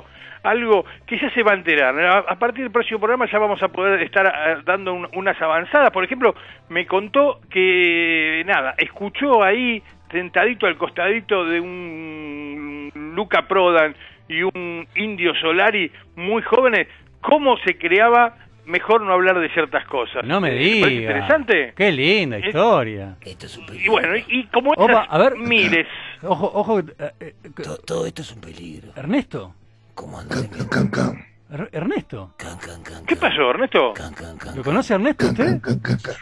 algo 0.44 0.84
que 1.08 1.18
ya 1.18 1.30
se 1.30 1.42
va 1.42 1.52
a 1.54 1.56
enterar. 1.56 2.26
A, 2.28 2.36
partir 2.38 2.64
del 2.64 2.72
próximo 2.72 3.00
programa 3.00 3.28
ya 3.32 3.40
vamos 3.40 3.64
a 3.64 3.70
poder 3.70 4.02
estar 4.02 4.28
ah, 4.28 4.62
dando 4.66 4.94
un- 4.94 5.08
unas 5.14 5.42
avanzadas. 5.42 5.92
Por 5.92 6.04
ejemplo, 6.04 6.36
me 6.68 6.86
contó 6.86 7.40
que, 7.50 8.44
nada, 8.46 8.74
escuchó 8.78 9.42
ahí, 9.42 9.82
sentadito 10.12 10.68
al 10.68 10.76
costadito 10.78 11.46
de 11.46 11.62
un 11.62 12.92
Luca 13.16 13.48
Prodan 13.48 13.96
y 14.28 14.44
un 14.44 14.86
Indio 14.96 15.34
Solari 15.36 15.90
muy 16.18 16.42
jóvenes, 16.42 16.88
cómo 17.22 17.56
se 17.60 17.78
creaba 17.78 18.36
mejor 18.72 19.02
no 19.02 19.14
hablar 19.14 19.40
de 19.40 19.50
ciertas 19.50 19.86
cosas. 19.86 20.24
No 20.26 20.42
me 20.42 20.50
¿Te 20.50 20.56
parece 20.56 20.74
diga. 20.74 20.90
interesante? 20.90 21.74
Qué 21.76 21.92
linda 21.92 22.40
historia. 22.40 23.18
Esto 23.22 23.46
es 23.46 23.58
un 23.58 23.64
Y 23.64 23.68
peligro. 23.68 23.92
bueno, 23.92 24.16
y, 24.18 24.26
y 24.30 24.48
como 24.48 24.72
Opa, 24.72 24.92
esas 24.92 25.08
a 25.10 25.18
ver. 25.20 25.36
miles. 25.38 25.88
Ojo, 26.24 26.52
ojo. 26.54 26.80
eh, 26.80 26.86
eh, 27.20 27.36
todo, 27.64 27.78
todo 27.78 28.06
esto 28.08 28.22
es 28.24 28.32
un 28.32 28.42
peligro. 28.42 28.92
Ernesto. 28.96 29.54
¿Cómo 29.94 30.20
andas? 30.20 30.48
Can, 30.48 30.68
can, 30.68 30.88
can, 30.90 31.26
Er- 31.52 31.70
Ernesto. 31.74 32.34
Can, 32.38 32.58
can, 32.58 32.82
can, 32.82 33.06
¿Qué 33.06 33.16
can. 33.16 33.30
pasó, 33.30 33.50
Ernesto? 33.50 33.94
Can, 33.94 34.14
can, 34.14 34.38
can, 34.38 34.56
¿Lo 34.56 34.64
conoce 34.64 34.94
Ernesto 34.94 35.26
can, 35.28 35.36
can, 35.36 35.78
usted? 36.02 36.16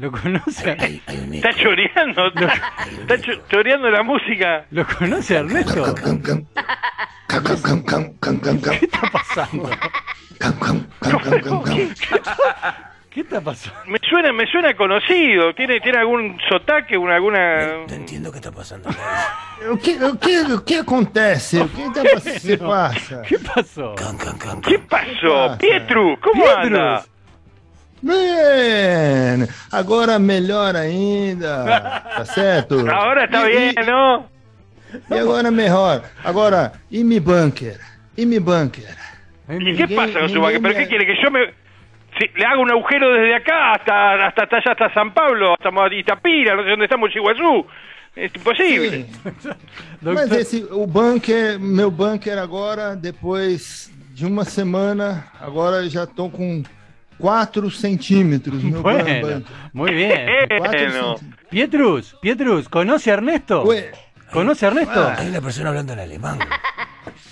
¿Lo 0.00 0.10
conoce? 0.10 0.76
Hay, 0.78 1.02
hay 1.06 1.18
un 1.18 1.34
está 1.34 1.52
choreando. 1.52 2.30
Lo, 2.30 2.46
está 2.46 3.16
choreando 3.50 3.90
la 3.90 4.02
música. 4.02 4.64
¿Lo 4.70 4.86
conoce 4.86 5.36
Ernesto? 5.36 5.94
¿Qué 5.94 6.00
está 8.86 9.02
pasando? 9.12 9.70
¿Qué 13.10 13.20
está 13.20 13.40
pasando? 13.42 13.80
Me 13.88 13.98
suena, 14.08 14.32
me 14.32 14.46
suena 14.46 14.74
conocido. 14.74 15.54
¿Tiene, 15.54 15.80
tiene 15.80 15.98
algún 15.98 16.38
sotaque, 16.48 16.94
alguna...? 16.94 17.66
No, 17.66 17.86
no, 17.86 17.94
entiendo 17.94 18.32
qué 18.32 18.38
está 18.38 18.52
pasando. 18.52 18.88
¿Qué, 19.82 19.98
qué, 20.22 20.44
qué 20.64 20.78
acontece? 20.78 21.58
¿Qué, 21.76 21.90
¿Qué, 22.40 22.56
pasa? 22.56 23.22
¿Qué 23.22 23.38
pasó? 23.38 23.94
¿Qué 23.96 24.04
pasó? 24.06 24.60
¿Qué 24.62 24.78
pasó? 24.78 25.58
Pietru, 25.58 26.18
¿cómo 26.20 26.44
Pietrus? 26.44 26.64
anda? 26.64 27.04
Bem, 28.02 29.46
agora 29.70 30.18
melhor 30.18 30.74
ainda, 30.76 31.64
tá 32.16 32.24
certo? 32.24 32.80
Ahora 32.90 33.24
está 33.24 33.48
E- 33.50 33.72
bien, 33.72 33.86
¿no? 33.86 34.26
E 35.10 35.18
agora 35.18 35.50
melhor. 35.50 36.02
Agora, 36.24 36.72
e 36.90 37.04
mi 37.04 37.20
bunker? 37.20 37.78
E 38.16 38.24
mi 38.26 38.38
bunker? 38.38 38.96
¿Y 39.48 39.52
Ay, 39.52 39.58
qué 39.58 39.64
Ninguém- 39.86 39.94
pasa 39.96 40.20
con 40.20 40.28
su 40.28 40.34
ninguém 40.36 40.40
vaque? 40.42 40.60
¿Pero 40.60 40.74
me- 40.74 40.80
qué 40.80 40.88
quiere? 40.88 41.06
¿Que 41.06 41.22
yo 41.22 41.30
me... 41.30 41.40
si 42.18 42.26
le 42.36 42.44
hago 42.44 42.62
un 42.62 42.70
agujero 42.70 43.12
desde 43.12 43.34
acá 43.36 43.74
hasta 43.74 44.26
hasta, 44.26 44.42
hasta 44.42 44.56
allá, 44.56 44.72
hasta 44.72 44.94
San 44.94 45.12
Pablo, 45.14 45.54
hasta 45.54 45.70
Itapira, 45.94 46.56
no 46.56 46.62
sé 46.64 46.70
dónde 46.70 46.84
estamos, 46.86 47.14
Iguazú? 47.14 47.66
Es 48.16 48.34
imposible. 48.34 48.90
Sim. 48.90 49.06
Doctor- 50.00 50.14
Mas 50.14 50.32
esse, 50.32 50.66
o 50.70 50.86
bunker, 50.86 51.58
meu 51.60 51.90
bunker 51.90 52.38
agora, 52.38 52.96
depois 52.96 53.90
de 54.14 54.26
uma 54.26 54.44
semana, 54.44 55.24
agora 55.40 55.84
eu 55.84 55.88
já 55.90 56.06
tô 56.06 56.28
com 56.28 56.62
4 57.20 57.70
centímetros. 57.70 58.62
Bueno, 58.82 59.44
muy 59.72 59.92
bien. 59.94 60.26
Bueno. 60.58 61.16
Pietrus, 61.50 62.16
Pietrus, 62.22 62.68
¿conoce 62.68 63.10
a 63.10 63.14
Ernesto? 63.14 63.64
¿Conoce 64.32 64.66
a 64.66 64.68
Ernesto? 64.68 65.08
Hay 65.16 65.28
una 65.28 65.40
persona 65.40 65.68
hablando 65.70 65.92
en 65.92 65.98
alemán. 66.00 66.38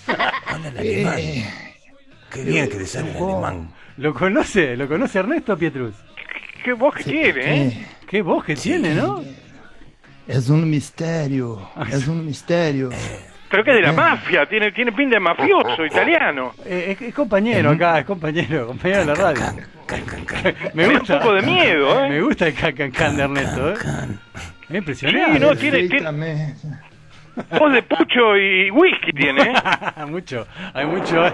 Habla 0.46 0.68
en 0.68 0.78
alemán. 0.78 1.14
eh, 1.18 1.50
Qué 2.30 2.42
bien 2.44 2.68
que 2.68 2.78
le 2.78 2.86
sale 2.86 3.10
el 3.10 3.16
alemán. 3.16 3.72
¿Lo 3.96 4.12
conoce? 4.14 4.76
¿Lo 4.76 4.86
conoce 4.88 5.18
Ernesto, 5.18 5.56
Pietrus? 5.56 5.94
¿Qué 6.64 6.72
voz 6.72 6.94
que 6.96 7.04
tiene, 7.04 7.40
eh? 7.40 7.66
eh, 7.68 7.86
Qué 8.08 8.22
voz 8.22 8.44
que 8.44 8.54
tiene, 8.56 8.94
¿no? 8.94 9.22
és 10.28 10.50
um 10.50 10.60
mistério. 10.66 11.56
És 11.90 12.06
um 12.12 12.16
mistério. 12.22 12.90
Pero 13.50 13.64
que 13.64 13.70
es 13.70 13.76
de 13.76 13.82
la 13.82 13.92
mafia, 13.92 14.46
tiene, 14.46 14.72
tiene 14.72 14.92
pinta 14.92 15.16
de 15.16 15.20
mafioso 15.20 15.84
italiano. 15.86 16.52
Eh, 16.66 16.92
es, 16.98 17.02
es 17.08 17.14
compañero 17.14 17.70
acá, 17.70 17.98
es 18.00 18.04
compañero, 18.04 18.66
compañero 18.66 19.00
de 19.00 19.06
la 19.06 19.14
radio. 19.14 19.42
Can, 19.86 20.02
can, 20.02 20.24
can. 20.24 20.54
Me 20.74 20.86
gusta. 20.88 21.14
un 21.14 21.20
poco 21.22 21.34
de 21.34 21.42
miedo, 21.42 22.04
¿eh? 22.04 22.08
Me 22.10 22.20
gusta 22.20 22.46
el 22.48 22.54
can 22.54 22.72
can 22.74 22.90
can 22.90 23.16
de 23.16 23.22
Ernesto, 23.22 23.70
¿eh? 23.70 23.74
Can. 23.82 24.20
Es 24.68 24.76
impresionante. 24.76 25.32
Sí, 25.38 25.44
no, 25.44 25.56
tiene- 25.56 25.88
tiene-. 25.88 26.54
Voz 27.58 27.72
de 27.72 27.82
pucho 27.84 28.36
y 28.36 28.68
whisky 28.72 29.12
tiene, 29.12 29.42
¿eh? 29.52 29.54
mucho, 30.08 30.44
hay 30.74 30.84
mucho, 30.86 31.24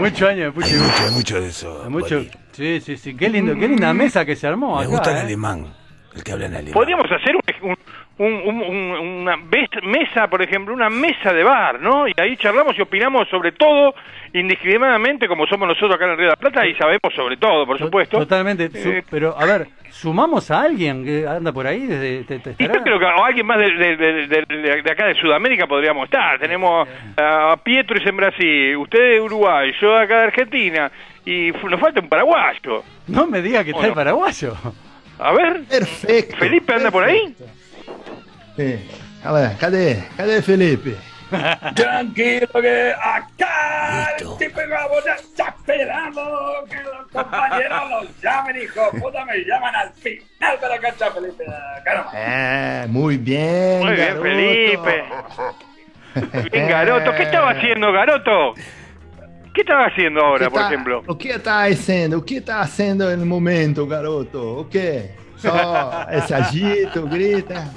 mucho 0.00 0.28
años 0.28 0.46
de 0.46 0.52
pucho 0.52 0.66
Hay 0.66 0.72
y 0.74 0.78
mucho, 0.80 0.84
gusto. 0.88 1.04
hay 1.06 1.10
mucho 1.12 1.40
de 1.40 1.48
eso. 1.48 1.82
Hay 1.84 1.90
mucho. 1.90 2.24
Sí, 2.50 2.80
sí, 2.80 2.96
sí. 2.96 3.14
Qué 3.16 3.30
lindo, 3.30 3.54
qué 3.54 3.68
linda 3.68 3.94
mesa 3.94 4.24
que 4.24 4.34
se 4.36 4.46
armó 4.48 4.74
Me 4.76 4.82
acá. 4.82 4.90
gusta 4.90 5.10
el 5.12 5.16
¿eh? 5.18 5.20
alemán. 5.20 5.66
El 6.16 6.22
que 6.24 6.32
habla 6.32 6.46
en 6.46 6.54
alemán. 6.56 6.74
Podríamos 6.74 7.06
hacer 7.06 7.36
un, 7.36 7.70
un, 7.70 7.76
un- 8.18 8.32
un- 8.44 8.90
una 9.22 9.36
mesa, 9.36 10.28
por 10.28 10.42
ejemplo, 10.42 10.74
una 10.74 10.90
mesa 10.90 11.32
de 11.32 11.42
bar, 11.42 11.80
¿no? 11.80 12.06
Y 12.06 12.12
ahí 12.18 12.36
charlamos 12.36 12.78
y 12.78 12.82
opinamos 12.82 13.28
sobre 13.28 13.52
todo, 13.52 13.94
indiscriminadamente, 14.32 15.26
como 15.28 15.46
somos 15.46 15.68
nosotros 15.68 15.94
acá 15.94 16.04
en 16.04 16.10
el 16.12 16.16
Río 16.18 16.26
de 16.26 16.30
la 16.32 16.36
Plata, 16.36 16.66
y 16.66 16.74
sabemos 16.74 17.12
sobre 17.14 17.36
todo, 17.36 17.66
por 17.66 17.78
To- 17.78 17.84
supuesto. 17.86 18.18
Totalmente. 18.18 18.70
Eh, 18.74 19.02
pero, 19.10 19.34
a 19.38 19.44
ver, 19.46 19.68
¿sumamos 19.90 20.50
a 20.50 20.60
alguien 20.62 21.04
que 21.04 21.26
anda 21.26 21.52
por 21.52 21.66
ahí? 21.66 21.86
Desde, 21.86 22.24
te- 22.24 22.38
te 22.38 22.50
Y 22.50 22.52
estará? 22.52 22.74
yo 22.74 22.82
creo 22.82 22.98
que 22.98 23.04
o 23.06 23.24
alguien 23.24 23.46
más 23.46 23.58
de, 23.58 23.70
de- 23.72 23.96
de- 23.96 24.26
de- 24.26 24.82
de 24.82 24.92
acá 24.92 25.06
de 25.06 25.14
Sudamérica 25.14 25.66
podríamos 25.66 26.04
estar. 26.04 26.38
Tenemos 26.38 26.88
a 27.16 27.56
Pietro 27.62 27.96
en 28.04 28.16
Brasil, 28.16 28.76
usted 28.76 28.98
de 29.12 29.20
Uruguay, 29.20 29.72
yo 29.80 29.96
acá 29.96 30.18
de 30.18 30.24
Argentina, 30.24 30.90
y 31.24 31.50
nos 31.50 31.80
falta 31.80 32.00
un 32.00 32.08
paraguayo. 32.08 32.82
No 33.08 33.26
me 33.26 33.40
diga 33.42 33.64
que 33.64 33.70
está 33.70 33.86
el 33.86 33.92
paraguayo. 33.94 34.54
A 35.18 35.32
ver, 35.32 35.62
Perfeito. 35.68 36.36
Felipe 36.36 36.74
anda 36.74 36.90
por 36.90 37.04
ahí. 37.04 37.34
Olha, 39.24 39.56
cadê? 39.58 40.02
Cadê 40.16 40.42
Felipe? 40.42 40.96
Tranquilo 41.74 42.48
que 42.52 42.94
acá 43.00 44.14
Listo. 44.18 44.32
el 44.32 44.38
tipo 44.38 44.60
de 44.60 44.66
ya 45.06 45.14
está 45.14 45.48
esperando 45.48 46.20
que 46.68 46.76
los 46.82 47.06
compañeros 47.10 47.90
los 47.90 48.20
llamen, 48.20 48.56
hijo 48.62 48.90
puta, 49.00 49.24
me 49.24 49.38
llaman 49.38 49.74
al 49.74 49.90
final 49.94 50.60
de 50.60 50.68
la 50.68 50.78
cancha, 50.78 51.10
Felipe. 51.10 51.44
Nomás. 51.46 52.14
É, 52.14 52.86
muito 52.88 53.24
bem, 53.24 53.78
Muy 53.80 53.94
bien, 53.94 53.96
garoto. 53.96 54.22
Felipe. 54.22 55.04
Bien, 56.52 56.68
Garoto, 56.68 57.14
¿qué 57.14 57.22
estaba 57.22 57.52
haciendo, 57.52 57.90
Garoto? 57.90 58.52
¿Qué 59.54 59.62
estás 59.62 59.90
haciendo 59.90 60.20
ahora, 60.20 60.50
por 60.50 60.60
tá- 60.60 60.66
ejemplo? 60.66 61.02
O 61.06 61.16
que 61.16 61.30
está 61.30 61.64
fazendo? 61.66 62.18
O 62.18 62.22
que 62.22 62.36
está 62.36 62.58
fazendo 62.58 63.16
no 63.16 63.24
momento, 63.24 63.86
garoto? 63.86 64.58
O 64.60 64.68
que? 64.68 65.10
Só 65.36 66.06
esse 66.10 66.34
agito, 66.34 67.06
grita. 67.06 67.70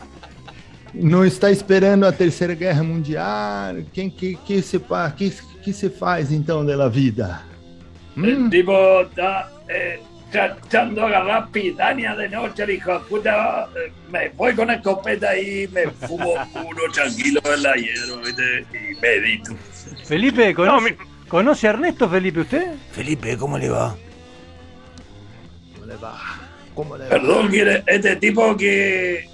Não 0.95 1.25
está 1.25 1.51
esperando 1.51 2.05
a 2.05 2.11
terceira 2.11 2.53
guerra 2.55 2.83
mundial? 2.83 3.75
Quem 3.93 4.09
que 4.09 4.35
que 4.45 4.61
se 4.61 4.79
que, 5.17 5.31
que 5.63 5.73
se 5.73 5.89
faz 5.89 6.31
então 6.31 6.65
da 6.65 6.87
vida? 6.87 7.41
El 8.17 8.49
tipo 8.49 8.71
está 9.01 9.51
eh, 9.67 9.99
tratando 10.31 11.01
de 11.01 11.07
agarrar 11.07 11.49
piraña 11.51 12.15
de 12.15 12.29
noche, 12.29 12.63
el 12.63 12.69
hijo 12.71 12.93
de 12.93 12.99
puta. 13.09 13.67
eh, 13.75 13.91
me 14.09 14.29
voy 14.29 14.55
con 14.55 14.69
escopeta 14.69 15.37
y 15.37 15.67
me 15.67 15.87
fumo 16.07 16.33
uno 16.55 16.81
tranquilo 16.93 17.41
en 17.43 17.63
la 17.63 17.73
hierba. 17.75 18.21
Y 18.71 18.95
medito. 19.01 19.53
Felipe, 20.05 20.49
No, 20.49 20.55
¿conoce, 20.55 20.91
mi- 20.91 20.97
¿conoce 21.27 21.67
a 21.67 21.71
Ernesto 21.71 22.09
Felipe 22.09 22.39
usted? 22.41 22.73
Felipe, 22.93 23.37
¿cómo 23.37 23.57
le 23.57 23.69
va? 23.69 23.95
Como 25.73 25.85
le 25.85 25.95
va? 25.97 26.17
Como 26.73 26.97
le 26.97 27.03
va? 27.03 27.09
Perdón, 27.09 27.49
¿quién 27.49 27.67
es 27.67 27.83
este 27.87 28.15
tipo 28.15 28.55
que. 28.55 29.27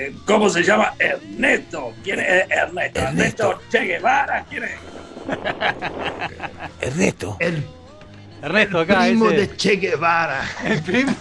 Eh, 0.00 0.12
¿Cómo 0.24 0.48
se 0.48 0.62
llama? 0.62 0.94
Ernesto. 0.98 1.92
¿Quién 2.02 2.20
es 2.20 2.50
Ernesto? 2.50 3.00
Ernesto. 3.00 3.00
Ernesto 3.00 3.62
Che 3.70 3.84
Guevara. 3.84 4.44
¿Quién 4.48 4.64
es? 4.64 4.70
Ernesto. 6.80 7.36
El 7.38 7.64
Ernesto 8.42 8.80
acá, 8.80 9.00
primo 9.02 9.26
ese. 9.26 9.36
de 9.36 9.56
Che 9.56 9.76
Guevara. 9.76 10.42
El 10.64 10.82
primo. 10.82 11.12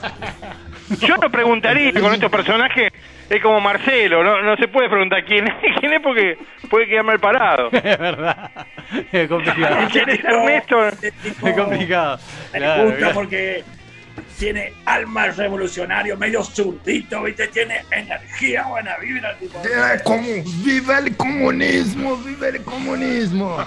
Yo 1.01 1.17
no 1.17 1.29
preguntaría 1.29 1.91
con 1.99 2.13
estos 2.13 2.31
personajes, 2.31 2.91
es 3.29 3.41
como 3.43 3.59
Marcelo, 3.61 4.23
no, 4.23 4.41
no 4.41 4.55
se 4.55 4.67
puede 4.67 4.89
preguntar 4.89 5.23
quién 5.23 5.47
es, 5.47 5.53
quién 5.79 5.93
es 5.93 6.01
porque 6.01 6.37
puede 6.69 6.87
quedar 6.87 7.03
mal 7.03 7.19
parado. 7.19 7.69
es 7.71 7.97
verdad. 7.97 8.49
Es 9.11 9.27
complicado. 9.27 9.87
¿Quién 9.91 10.09
es 10.09 10.23
Ernesto? 10.23 10.87
Es 10.87 11.55
complicado. 11.55 12.19
Me 12.53 12.83
gusta 12.83 12.97
claro. 12.97 13.13
porque 13.13 13.63
tiene 14.39 14.73
alma 14.85 15.27
revolucionario, 15.27 16.17
medio 16.17 16.43
zurdito, 16.43 17.23
¿viste? 17.23 17.49
Tiene 17.49 17.83
energía, 17.91 18.63
buena 18.67 18.97
vibra, 18.97 19.37
tipo. 19.37 19.59
É 19.59 19.99
como 19.99 20.23
viva 20.63 20.97
el 20.97 21.15
comunismo, 21.15 22.15
viva 22.17 22.47
el 22.47 22.63
comunismo. 22.63 23.57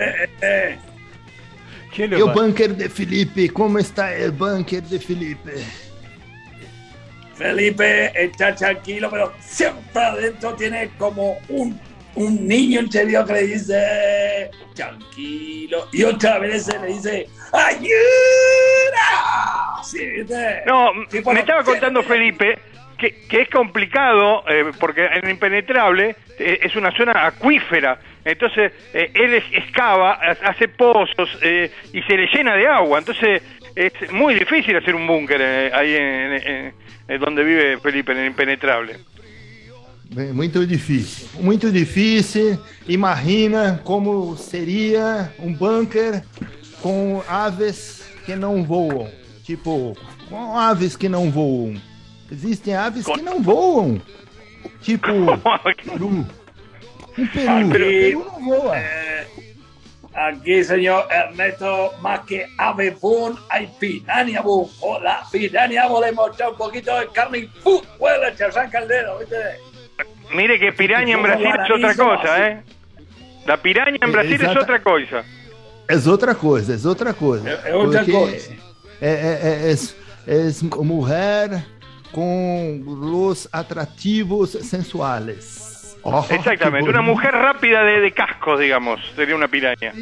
Eh, 0.00 0.28
eh, 0.42 0.78
¿Qué 1.92 2.04
E 2.04 2.22
o 2.22 2.32
bunker 2.32 2.76
de 2.76 2.88
Felipe, 2.88 3.48
como 3.48 3.80
está 3.80 4.14
el 4.14 4.30
bunker 4.30 4.82
de 4.82 5.00
Felipe? 5.00 5.54
Felipe 7.34 8.12
está 8.14 8.54
tranquilo, 8.54 9.10
pero 9.10 9.32
siempre 9.40 10.00
adentro 10.00 10.54
tiene 10.54 10.90
como 10.98 11.38
un, 11.48 11.80
un 12.18 12.46
niño 12.48 12.80
interior 12.80 13.26
que 13.26 13.32
le 13.32 13.42
dice 13.42 14.50
tranquilo 14.74 15.88
y 15.92 16.04
otra 16.04 16.38
vez 16.38 16.68
le 16.80 16.86
dice 16.88 17.26
¡Ayuda! 17.52 17.88
¿Sí, 19.82 20.06
viste? 20.06 20.62
No, 20.66 20.90
Tipo, 21.10 21.32
me 21.32 21.40
estaba 21.40 21.62
contando 21.64 22.02
Felipe 22.02 22.58
que, 22.98 23.26
que 23.28 23.42
es 23.42 23.50
complicado 23.50 24.44
eh, 24.48 24.72
porque 24.80 25.06
en 25.06 25.30
Impenetrable 25.30 26.16
eh, 26.38 26.60
es 26.62 26.74
una 26.76 26.90
zona 26.96 27.26
acuífera. 27.26 27.98
Entonces 28.24 28.72
eh, 28.92 29.10
él 29.14 29.34
es- 29.34 29.44
excava, 29.52 30.14
ha- 30.14 30.48
hace 30.50 30.68
pozos 30.68 31.28
eh, 31.42 31.70
y 31.92 32.02
se 32.02 32.16
le 32.16 32.26
llena 32.26 32.56
de 32.56 32.66
agua. 32.66 32.98
Entonces 32.98 33.42
es 33.76 33.92
muy 34.12 34.34
difícil 34.34 34.76
hacer 34.76 34.94
un 34.94 35.06
búnker 35.06 35.40
eh, 35.40 35.70
ahí 35.72 35.94
en, 35.94 36.32
en- 36.32 36.74
en 37.06 37.20
donde 37.20 37.44
vive 37.44 37.78
Felipe, 37.78 38.12
en 38.12 38.18
el 38.18 38.26
Impenetrable. 38.26 38.96
Muito 40.10 40.66
difícil, 40.66 41.28
muito 41.42 41.70
difícil. 41.70 42.58
Imagina 42.88 43.80
como 43.84 44.36
seria 44.36 45.32
um 45.38 45.52
bunker 45.52 46.24
com 46.80 47.22
aves 47.28 48.02
que 48.24 48.34
não 48.34 48.64
voam. 48.64 49.10
Tipo, 49.44 49.96
com 50.28 50.56
aves 50.56 50.96
que 50.96 51.08
não 51.08 51.30
voam. 51.30 51.80
Existem 52.30 52.74
aves 52.74 53.04
que 53.04 53.20
não 53.20 53.42
voam. 53.42 54.00
Tipo, 54.80 55.08
peru. 55.84 56.26
Um 57.18 57.26
peru. 57.26 57.50
Aqui, 57.50 57.70
peru 57.70 58.24
não 58.24 58.44
voa. 58.44 58.76
eh, 58.78 59.26
aquí, 60.14 60.64
señor 60.64 61.06
Ernesto, 61.10 61.92
más 62.00 62.20
que 62.20 62.46
ave 62.58 62.90
boom, 62.90 63.36
hay 63.50 63.68
piraña 63.78 64.40
boom. 64.42 64.68
O 64.80 64.98
la 65.00 65.26
le 65.32 66.08
hemos 66.08 66.34
echado 66.34 66.52
un 66.52 66.58
poquito 66.58 66.98
de 66.98 67.08
carne 67.08 67.38
y 67.38 67.46
¡pum! 67.62 67.82
Huele, 67.98 68.32
te 68.32 68.44
arranca 68.44 68.78
el 68.80 68.88
dedo, 68.88 69.18
¿viste? 69.18 69.36
Mire 70.34 70.58
que 70.58 70.72
piraña 70.72 71.16
en 71.16 71.22
Brasil 71.22 71.46
es 71.46 71.70
otra 71.70 71.94
cosa, 71.94 72.48
¿eh? 72.48 72.62
La 73.46 73.56
piraña 73.56 73.98
en 74.00 74.12
Brasil 74.12 74.40
es 74.42 74.56
otra 74.56 74.82
cosa. 74.82 75.24
É 75.88 75.96
outra 76.06 76.34
coisa, 76.34 76.74
é 76.74 76.88
outra 76.88 77.14
coisa. 77.14 77.48
É- 77.48 77.70
é 77.70 77.74
outra 77.74 78.00
Porque 78.00 78.12
coisa. 78.12 78.52
É, 79.00 79.08
é, 79.08 79.70
é, 79.70 79.72
é, 79.72 80.48
é 80.48 80.84
mulher 80.84 81.64
com 82.12 82.82
os 82.86 83.48
atrativos 83.50 84.50
sensuales. 84.50 85.96
Oh, 86.02 86.24
Exactamente, 86.30 86.88
una 86.88 87.02
mujer 87.02 87.32
rápida 87.32 87.82
de, 87.82 88.00
de 88.00 88.12
cascos, 88.12 88.60
digamos, 88.60 89.00
sería 89.16 89.34
una 89.34 89.48
piraña. 89.48 89.92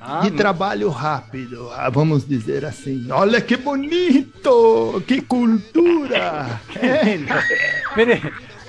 Ah, 0.00 0.20
de 0.22 0.30
trabalho 0.30 0.92
rápido, 0.92 1.72
ah, 1.74 1.90
vamos 1.90 2.28
dizer 2.28 2.64
assim. 2.64 3.10
Olha 3.10 3.44
que 3.44 3.56
bonito, 3.56 5.02
que 5.06 5.22
cultura. 5.22 6.60
É. 6.80 7.18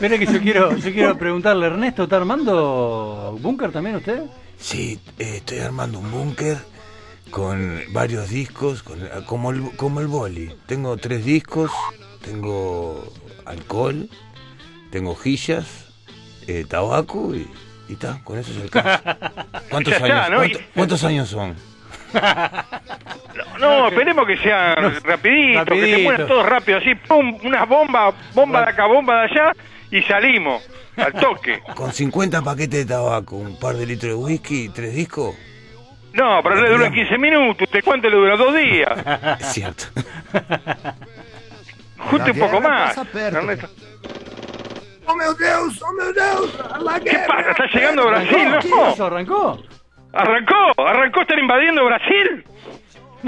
Espere 0.02 0.18
que 0.18 0.26
yo 0.34 0.42
quiero, 0.42 0.76
yo 0.78 0.92
quiero 0.92 1.16
preguntarle, 1.16 1.68
Ernesto, 1.68 2.06
¿está 2.06 2.16
armando 2.18 3.38
búnker 3.40 3.72
también 3.72 3.98
usted? 3.98 4.24
Sí, 4.58 5.00
eh, 5.20 5.34
estoy 5.36 5.60
armando 5.60 6.00
un 6.00 6.10
búnker 6.10 6.58
con 7.30 7.80
varios 7.90 8.28
discos, 8.32 8.82
con- 8.82 8.98
como, 9.28 9.52
el, 9.52 9.62
como 9.78 10.00
el 10.00 10.08
boli. 10.08 10.52
Tengo 10.66 10.98
tres 10.98 11.24
discos, 11.24 11.70
tengo 12.26 13.14
alcohol, 13.46 14.10
tengo 14.90 15.12
hojillas, 15.12 15.68
eh, 16.48 16.66
tabaco 16.68 17.36
y, 17.36 17.48
y 17.88 17.96
ta, 17.96 18.22
con 18.24 18.40
eso 18.40 18.52
se 18.54 18.64
alcanza. 18.64 19.02
¿Cuántos, 19.70 19.94
años, 20.02 20.30
¿no? 20.32 20.38
cuánto- 20.38 20.60
cuántos 20.74 21.04
años 21.04 21.30
son? 21.30 21.56
No, 23.60 23.88
esperemos 23.90 24.26
que 24.26 24.38
sea 24.38 24.74
rapidito, 25.04 25.04
que 25.04 25.76
se 25.76 25.82
rapidito. 25.82 26.00
mueran 26.02 26.28
todos 26.28 26.46
rápido, 26.50 26.80
así, 26.80 26.96
pum, 26.96 27.38
unas 27.44 27.70
bombas, 27.70 28.16
bomba 28.34 28.62
de 28.62 28.70
acá, 28.72 28.88
bomba 28.88 29.14
de 29.22 29.22
allá, 29.30 29.52
y 29.92 30.02
salimos, 30.04 30.64
al 30.96 31.14
toque. 31.14 31.62
Con 31.76 31.92
50 31.92 32.42
paquetes 32.42 32.88
de 32.88 32.94
tabaco, 32.94 33.36
un 33.36 33.60
par 33.60 33.76
de 33.76 33.86
litros 33.86 34.12
de 34.12 34.16
whisky 34.16 34.66
y 34.66 34.70
tres 34.70 34.96
discos. 34.96 35.36
No, 36.14 36.42
pero 36.44 36.56
le 36.56 36.70
duran 36.70 36.94
15 36.94 37.18
minutos, 37.18 37.62
¿usted 37.62 37.84
cuánto 37.84 38.10
le 38.10 38.16
dura? 38.16 38.36
Dos 38.36 38.56
días. 38.56 39.40
Es 39.40 39.54
cierto. 39.54 39.86
Justo 41.98 42.32
un 42.32 42.40
poco 42.40 42.62
más. 42.62 42.98
Ernesto. 43.14 43.70
Oh 45.06 45.16
meu 45.16 45.34
Deus, 45.34 45.82
oh 45.82 45.94
meu 45.94 46.14
Deus, 46.14 46.58
la 46.84 47.00
¿Qué 47.00 47.18
pasa? 47.28 47.52
¿Está 47.52 47.66
llegando 47.74 48.04
a 48.04 48.06
Brasil? 48.06 48.56
¿Qué 48.62 48.70
No. 48.70 49.06
¿Arrancó? 49.06 49.60
Arrancó, 50.14 50.74
arrancó, 50.78 51.22
están 51.22 51.40
invadiendo 51.40 51.86
Brasil. 51.86 52.46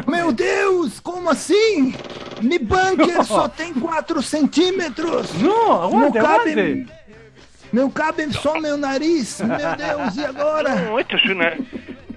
Meu 0.08 0.32
Deus, 0.32 1.00
como 1.00 1.30
assim? 1.30 1.94
Mi 2.42 2.60
bunker 2.60 3.24
só 3.26 3.48
tem 3.48 3.74
4 3.74 4.22
centímetros. 4.22 5.34
No, 5.42 5.84
aguante, 5.84 6.18
não 6.18 6.24
cabe, 6.24 6.88
não 7.72 7.90
cabe 7.90 8.34
só 8.34 8.60
meu 8.60 8.78
nariz. 8.78 9.42
Meu 9.42 9.76
Deus, 9.76 10.18
e 10.18 10.26
agora? 10.26 10.76
No, 10.90 11.00
esto 11.00 11.16
es 11.16 11.26
una, 11.26 11.54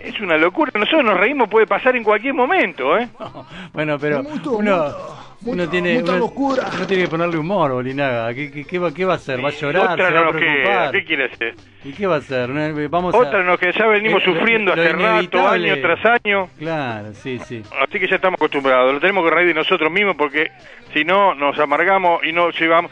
es 0.01 0.21
una 0.21 0.37
locura. 0.37 0.73
Nosotros 0.75 1.05
nos 1.05 1.19
reímos, 1.19 1.49
puede 1.49 1.67
pasar 1.67 1.97
en 1.97 2.05
cualquier 2.05 2.35
momento, 2.35 2.97
¿eh? 2.97 3.09
Bueno, 3.73 3.99
pero 3.99 4.23
uno, 4.47 4.95
mucho, 5.41 5.53
uno 5.53 5.69
tiene 5.69 5.95
mucha 6.01 6.13
uno, 6.13 6.19
locura. 6.21 6.65
uno 6.75 6.87
tiene 6.87 7.03
que 7.05 7.09
ponerle 7.09 7.39
humor, 7.39 7.73
Bolinaga. 7.73 8.35
¿Qué, 8.35 8.51
qué, 8.51 8.65
qué 8.65 8.79
va, 8.79 8.93
qué 8.93 9.05
va 9.05 9.15
a 9.15 9.17
hacer? 9.17 9.45
¿Va 9.45 9.49
a 9.49 9.53
llorar? 9.53 9.93
Otra 9.93 10.09
¿Se 10.09 10.15
va 10.15 10.21
no 10.23 10.29
a 10.29 10.33
preocupar? 10.33 10.93
¿Qué 10.93 11.05
quiere 11.05 11.25
hacer? 11.27 11.55
¿Y 11.85 11.93
qué 11.93 12.07
va 12.07 12.15
a 12.17 12.19
hacer? 12.19 12.49
No, 12.49 12.89
Vamos 12.89 13.15
a... 13.15 13.19
Otra 13.19 13.43
no 13.43 13.57
que 13.59 13.73
ya 13.73 13.87
venimos 13.87 14.23
Eh, 14.23 14.25
sufriendo 14.25 14.75
lo 14.75 14.83
hace 14.83 14.93
rato, 14.93 15.49
año 15.49 15.75
tras 15.81 16.21
año. 16.25 16.49
Claro, 16.59 17.13
sí, 17.15 17.39
sí. 17.47 17.63
Así 17.81 17.99
que 18.01 18.09
ya 18.09 18.17
estamos 18.17 18.39
acostumbrados. 18.39 18.93
Lo 18.95 19.01
tenemos 19.01 19.25
que 19.25 19.31
reír 19.35 19.49
de 19.49 19.55
nosotros 19.55 19.91
mismos 19.93 20.17
porque 20.17 20.51
si 20.93 21.05
no 21.05 21.35
nos 21.35 21.59
amargamos 21.59 22.25
y 22.25 22.33
no 22.33 22.51
llevamos. 22.51 22.91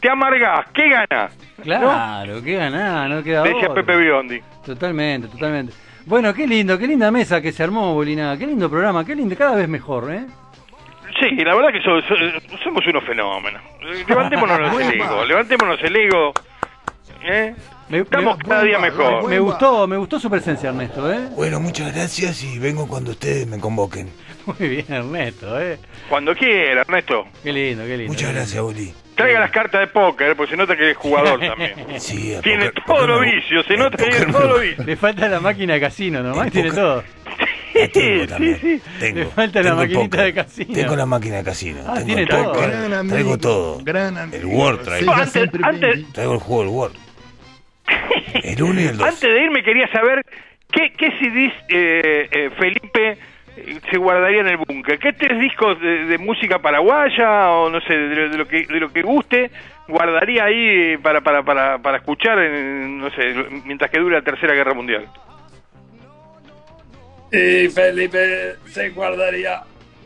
Te 0.00 0.08
amargás, 0.10 0.66
¿qué 0.72 0.88
gana? 0.88 1.28
Claro, 1.62 2.42
qué 2.42 2.54
ganá, 2.54 3.08
no 3.08 3.22
queda 3.22 3.42
Decía. 3.42 3.72
Pepe 3.74 3.96
Biondi. 3.96 4.40
Totalmente, 4.64 5.28
totalmente. 5.28 5.72
Bueno, 6.06 6.32
qué 6.32 6.46
lindo, 6.46 6.78
qué 6.78 6.86
linda 6.86 7.10
mesa 7.10 7.40
que 7.42 7.50
se 7.52 7.62
armó, 7.62 7.94
Bolinaga. 7.94 8.38
Qué 8.38 8.46
lindo 8.46 8.70
programa, 8.70 9.04
qué 9.04 9.14
lindo, 9.14 9.36
cada 9.36 9.56
vez 9.56 9.68
mejor, 9.68 10.12
¿eh? 10.12 10.24
Sí, 11.20 11.34
la 11.44 11.54
verdad 11.54 11.72
que 11.72 11.80
so- 11.82 12.00
so- 12.02 12.58
somos 12.62 12.86
unos 12.86 13.04
fenómenos. 13.04 13.62
Levantémonos 14.08 14.60
el 14.80 15.00
ego, 15.00 15.24
levantémonos 15.24 15.82
el 15.82 15.96
ego. 15.96 16.32
¿eh? 17.24 17.54
Me, 17.88 17.98
Estamos 17.98 18.36
me- 18.38 18.44
cada 18.44 18.62
día 18.62 18.78
mejor. 18.78 19.28
me 19.28 19.38
gustó, 19.38 19.86
me 19.86 19.96
gustó 19.96 20.20
su 20.20 20.28
presencia, 20.30 20.68
Ernesto, 20.68 21.10
¿eh? 21.12 21.20
Bueno, 21.34 21.58
muchas 21.58 21.94
gracias 21.94 22.42
y 22.44 22.58
vengo 22.58 22.86
cuando 22.86 23.12
ustedes 23.12 23.46
me 23.46 23.58
convoquen. 23.58 24.10
Muy 24.46 24.68
bien, 24.68 24.84
Ernesto, 24.88 25.60
¿eh? 25.60 25.78
Cuando 26.08 26.34
quiera, 26.34 26.82
Ernesto. 26.82 27.26
Qué 27.42 27.52
lindo, 27.52 27.84
qué 27.84 27.96
lindo. 27.96 28.12
Muchas 28.12 28.32
gracias, 28.34 28.62
Oli. 28.62 28.92
traiga 29.14 29.40
las 29.40 29.50
cartas 29.50 29.80
de 29.80 29.86
póker, 29.88 30.36
porque 30.36 30.50
se 30.50 30.56
nota 30.56 30.76
que 30.76 30.90
es 30.90 30.96
jugador 30.96 31.40
también. 31.40 31.72
Sí, 31.98 32.34
Tiene 32.42 32.70
todos 32.86 33.08
los 33.08 33.20
vicios, 33.22 33.66
se 33.66 33.76
nota 33.76 33.96
que 33.96 34.10
tiene 34.10 34.32
todos 34.32 34.50
los 34.50 34.60
vicios. 34.62 34.86
Le 34.86 34.96
falta 34.96 35.26
la 35.28 35.40
máquina 35.40 35.74
de 35.74 35.80
casino 35.80 36.22
nomás, 36.22 36.50
tiene 36.52 36.70
todo. 36.70 37.02
La 37.74 37.88
tengo 37.88 38.22
Sí, 38.22 38.26
también. 38.28 38.58
sí. 38.60 38.82
Tengo, 38.98 39.18
Le 39.20 39.26
falta 39.26 39.62
la 39.62 39.70
tengo 39.70 39.82
el 39.82 39.88
maquinita 39.88 40.22
de 40.22 40.34
casino. 40.34 40.74
Tengo 40.74 40.96
la 40.96 41.06
máquina 41.06 41.36
de 41.36 41.44
casino. 41.44 41.80
Ah, 41.86 41.94
tengo 41.94 42.06
tiene 42.06 42.26
todo. 42.26 42.52
Gran 42.54 42.92
amigo, 42.94 43.08
Traigo 43.14 43.38
todo. 43.38 43.78
gran 43.84 44.18
amigo. 44.18 44.36
El 44.38 44.46
Word 44.46 44.78
traigo. 44.84 45.12
Antes- 45.12 45.50
antes-. 45.62 46.12
Traigo 46.12 46.32
el 46.34 46.40
juego 46.40 46.62
del 46.62 46.70
Word. 46.72 46.92
El 48.42 48.62
1 48.62 48.80
y 48.80 48.84
el 48.84 48.96
2. 48.98 49.06
Antes 49.08 49.20
de 49.34 49.42
irme 49.42 49.62
quería 49.62 49.88
saber 49.88 50.24
qué, 50.70 50.92
qué 50.96 51.10
CDs 51.18 51.52
eh, 51.68 52.28
eh, 52.30 52.50
Felipe 52.58 53.18
eh, 53.56 53.78
se 53.90 53.96
guardaría 53.98 54.40
en 54.40 54.48
el 54.48 54.56
búnker. 54.58 54.98
¿Qué 54.98 55.12
tres 55.14 55.40
discos 55.40 55.80
de, 55.80 56.04
de 56.04 56.18
música 56.18 56.58
paraguaya 56.58 57.50
o 57.50 57.70
no 57.70 57.80
sé, 57.80 57.94
de, 57.96 58.28
de 58.28 58.36
lo 58.38 58.46
que 58.46 58.66
de 58.66 58.80
lo 58.80 58.90
que 58.92 59.02
guste 59.02 59.50
guardaría 59.88 60.44
ahí 60.44 60.96
para 60.98 61.22
para 61.22 61.42
para, 61.42 61.78
para 61.78 61.96
escuchar 61.98 62.38
en, 62.40 62.98
no 62.98 63.10
sé, 63.10 63.34
mientras 63.64 63.90
que 63.90 63.98
dure 63.98 64.16
la 64.16 64.22
Tercera 64.22 64.52
Guerra 64.54 64.74
Mundial? 64.74 65.08
Y 67.30 67.68
Felipe 67.68 68.56
se 68.72 68.88
guardaría, 68.90 69.62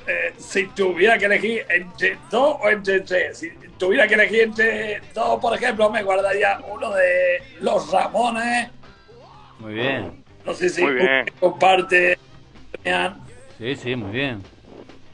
eh, 0.06 0.32
si 0.36 0.66
tuviera 0.68 1.16
que 1.18 1.26
elegir 1.26 1.64
entre 1.68 2.18
dos 2.30 2.56
o 2.60 2.68
entre 2.68 3.00
tres, 3.00 3.38
si 3.38 3.50
tuviera 3.78 4.08
que 4.08 4.14
elegir 4.14 4.40
entre 4.42 5.00
dos, 5.14 5.40
por 5.40 5.54
ejemplo, 5.54 5.88
me 5.90 6.02
guardaría 6.02 6.58
uno 6.68 6.90
de 6.90 7.42
Los 7.60 7.90
Ramones, 7.92 8.68
Muy 9.60 9.74
bien. 9.74 10.24
no 10.44 10.52
sé 10.54 10.68
si 10.68 10.82
comparte. 11.38 12.18
Sí, 13.58 13.76
sí, 13.76 13.94
muy 13.96 14.10
bien. 14.10 14.42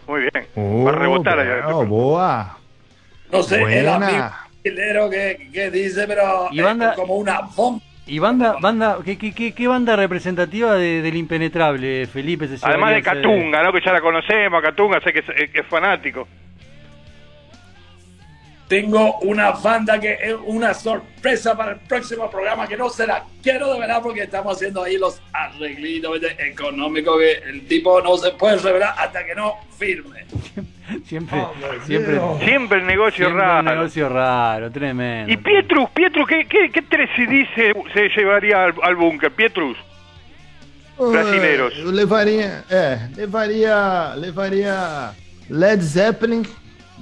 Muy 0.06 0.22
bien. 0.22 0.46
Oh, 0.56 0.84
Va 0.84 0.90
a 0.90 0.94
rebotar 0.94 1.38
ahí. 1.38 1.46
bravo, 1.46 1.84
boa. 1.84 2.58
No 3.30 3.42
sé, 3.42 3.56
el 3.56 3.60
Buena. 3.62 3.94
amigo 3.96 4.30
brasileño 4.64 5.10
que, 5.10 5.50
que 5.52 5.70
dice, 5.70 6.06
pero 6.06 6.48
Y 6.50 6.60
es 6.60 6.66
como 6.96 7.16
una 7.16 7.40
bomba. 7.54 7.82
¿Y 8.08 8.18
banda, 8.18 8.56
banda, 8.60 8.98
qué, 9.04 9.18
qué, 9.18 9.32
qué, 9.34 9.52
qué 9.52 9.68
banda 9.68 9.94
representativa 9.94 10.74
de- 10.74 11.02
del 11.02 11.14
impenetrable, 11.16 12.06
Felipe? 12.06 12.48
Se 12.48 12.58
Además 12.66 12.94
de 12.94 13.02
Catunga, 13.02 13.62
¿no? 13.62 13.72
Que 13.72 13.80
ya 13.84 13.92
la 13.92 14.00
conocemos, 14.00 14.62
Catunga, 14.62 15.00
sé 15.00 15.12
que 15.12 15.18
es, 15.20 15.28
eh, 15.28 15.50
que 15.52 15.60
es 15.60 15.66
fanático. 15.66 16.26
Tengo 18.68 19.18
una 19.20 19.52
banda 19.52 19.98
que 19.98 20.12
es 20.20 20.34
una 20.44 20.74
sorpresa 20.74 21.56
para 21.56 21.72
el 21.72 21.78
próximo 21.80 22.30
programa 22.30 22.66
que 22.68 22.76
no 22.76 22.90
se 22.90 23.06
la 23.06 23.24
quiero 23.42 23.72
develar 23.72 24.02
porque 24.02 24.22
estamos 24.24 24.56
haciendo 24.56 24.82
ahí 24.82 24.98
los 24.98 25.22
arreglitos 25.32 26.20
¿viste? 26.20 26.36
económicos 26.50 27.18
que 27.18 27.32
el 27.48 27.66
tipo 27.66 28.00
no 28.02 28.18
se 28.18 28.30
puede 28.32 28.56
revelar 28.58 28.94
hasta 28.98 29.24
que 29.24 29.34
no 29.34 29.54
firme. 29.78 30.26
Siempre, 31.04 31.38
Oh, 31.38 31.52
siempre, 31.86 32.12
Dios. 32.14 32.38
Siempre 32.42 32.78
el 32.80 32.86
negocio 32.86 33.26
siempre 33.26 33.44
raro. 33.44 33.58
un 33.60 33.76
negocio 33.76 34.08
raro, 34.08 34.70
tremendo. 34.70 35.30
Y 35.30 35.36
Pietrus, 35.36 35.90
Pietrus, 35.90 36.26
¿qué, 36.26 36.46
qué, 36.46 36.70
qué 36.70 36.80
tres 36.80 37.10
CDs 37.14 37.46
se, 37.54 37.74
se 37.92 38.08
llevaría 38.08 38.64
al, 38.64 38.74
al 38.82 38.96
búnker? 38.96 39.30
Pietrus. 39.32 39.76
Brasileiros. 40.98 41.74
Ah, 41.76 41.80
Eu 41.80 41.90
levaria, 41.92 42.64
é, 42.70 42.98
levaria, 43.16 44.14
levaria 44.16 45.12
Led 45.50 45.80
Zeppelin, 45.82 46.42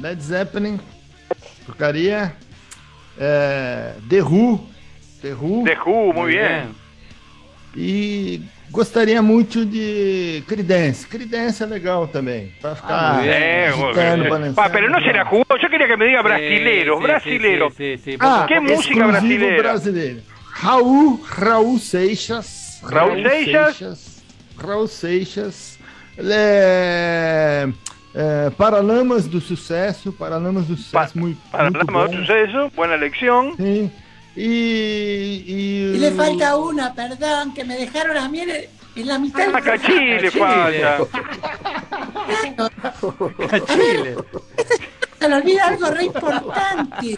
Led 0.01 0.21
Zeppelin, 0.21 0.81
tocaria 1.67 2.35
é, 3.19 3.93
The 4.09 4.23
Who, 4.23 4.67
The 5.23 5.33
Who, 5.35 5.65
De 5.65 5.77
Who, 5.85 6.13
muy 6.13 6.33
bien. 6.33 6.69
e 7.77 8.41
gostaria 8.71 9.21
muito 9.23 9.65
de 9.65 10.43
Creedence, 10.47 11.07
Creedence 11.07 11.63
é 11.63 11.67
legal 11.67 12.09
também, 12.09 12.53
para 12.61 12.75
ficar 12.75 13.15
muy 13.15 13.23
bien. 13.25 13.35
Eh, 13.35 13.67
agitando, 13.69 13.95
bueno. 13.95 14.31
balançando. 14.31 14.61
Ah, 14.61 14.71
pero 14.71 14.91
no 14.91 15.01
se 15.01 15.13
la 15.13 15.25
jugó. 15.25 15.45
Yo 15.61 15.69
quería 15.69 15.87
que 15.87 15.97
me 15.97 16.07
diga 16.07 16.21
Sí, 16.21 16.25
brasileros, 16.25 16.97
sí, 16.99 17.03
sí, 17.03 17.07
brasileros. 17.07 17.75
sí, 17.75 17.97
sí, 17.99 18.13
sí, 18.13 18.17
Ah, 18.21 18.45
¿Qué 18.49 18.61
música 18.61 18.75
exclusivo 18.77 19.09
brasileira? 19.09 19.63
brasileiro. 19.63 20.21
Raul, 20.63 21.21
Raul 21.37 21.81
Seixas. 21.81 22.81
Raul 22.83 23.23
Seixas. 23.23 24.23
Raul 24.59 24.89
Seixas. 24.89 25.79
Ele 26.17 27.75
é, 28.17 28.51
Paralamas 28.51 29.27
do 29.29 29.41
Sucesso. 29.41 30.11
Paralamas 30.13 30.67
do 30.67 30.77
Sucesso, 30.77 30.93
Pa- 30.93 31.11
muito, 31.15 31.39
Para 31.51 31.71
muito 31.71 31.79
nada 31.87 31.93
más 31.93 32.11
bom. 32.11 32.17
suceso, 32.19 32.71
buena 32.75 32.95
elección. 32.95 33.55
Sim. 33.57 33.91
E, 34.39 35.45
e, 35.47 35.97
Y 35.97 35.99
le 35.99 36.11
falta 36.13 36.57
una, 36.57 36.93
perdón, 36.95 37.55
que 37.55 37.65
me 37.65 37.77
dejaron 37.77 38.17
a 38.19 38.29
mí 38.29 38.41
en, 38.41 39.07
la 39.07 39.19
mitad. 39.19 39.49
Ah, 39.55 39.61
Cachí 39.63 39.93
le 39.95 40.31
falta. 40.31 40.99
Chile. 43.67 44.17
Se 45.19 45.29
le 45.29 45.35
olvida 45.35 45.67
algo 45.67 45.87
re 45.91 46.05
importante. 46.05 47.17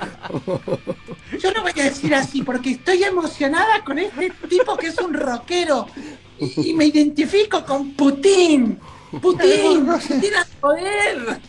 Yo 1.41 1.53
no 1.53 1.63
voy 1.63 1.73
a 1.81 1.85
decir 1.85 2.15
así 2.15 2.43
porque 2.43 2.71
estoy 2.73 3.03
emocionada 3.05 3.83
con 3.85 3.99
este 3.99 4.31
tipo 4.49 4.77
que 4.77 4.89
es 4.89 4.99
un 4.99 5.15
rockero 5.15 5.87
y, 6.39 6.71
y 6.71 6.75
me 6.75 6.85
identifico 6.87 7.65
con 7.65 7.93
Putin. 7.93 8.79
Putin, 9.11 9.87
Putin 9.87 10.35
al 10.35 10.47
poder. 10.61 11.41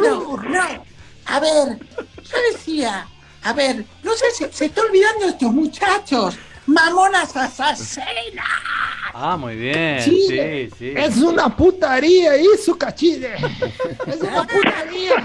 No, 0.00 0.36
no. 0.36 0.84
A 1.26 1.40
ver, 1.40 1.78
yo 1.98 2.36
decía, 2.52 3.06
a 3.42 3.52
ver, 3.52 3.84
no 4.02 4.12
sé 4.14 4.30
si 4.32 4.44
se 4.52 4.66
está 4.66 4.82
olvidando 4.82 5.26
de 5.26 5.30
estos 5.32 5.52
muchachos. 5.52 6.38
Mamonas 6.66 7.36
asesinas. 7.36 8.46
Ah, 9.12 9.36
muy 9.36 9.56
bien, 9.56 10.00
Sí. 10.02 10.26
sí, 10.28 10.70
sí. 10.78 10.94
É 10.96 11.08
uma 11.08 11.50
putaria 11.50 12.36
isso, 12.36 12.76
Catine. 12.76 13.26
É 13.26 13.36
uma 14.22 14.46
putaria. 14.46 15.16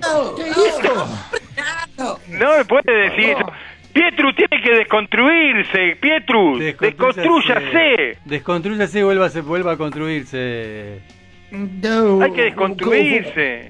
No, 0.00 0.34
Que 0.34 0.50
no, 1.98 2.18
no. 2.28 2.64
Puede 2.66 2.92
decir 3.10 3.30
eso. 3.30 3.44
Pietru 3.92 4.32
tiene 4.32 4.62
que 4.62 4.70
desconstruirse. 4.78 5.96
Pietru, 6.00 6.58
desconstrúyase. 6.58 8.18
Desconstrúyase 8.24 8.98
y 9.00 9.02
vuelva, 9.02 9.28
se- 9.28 9.40
vuelva 9.42 9.72
a 9.72 9.76
construirse. 9.76 11.00
Então, 11.50 12.22
Hay 12.22 12.32
que 12.32 12.42
desconstruirse. 12.44 13.68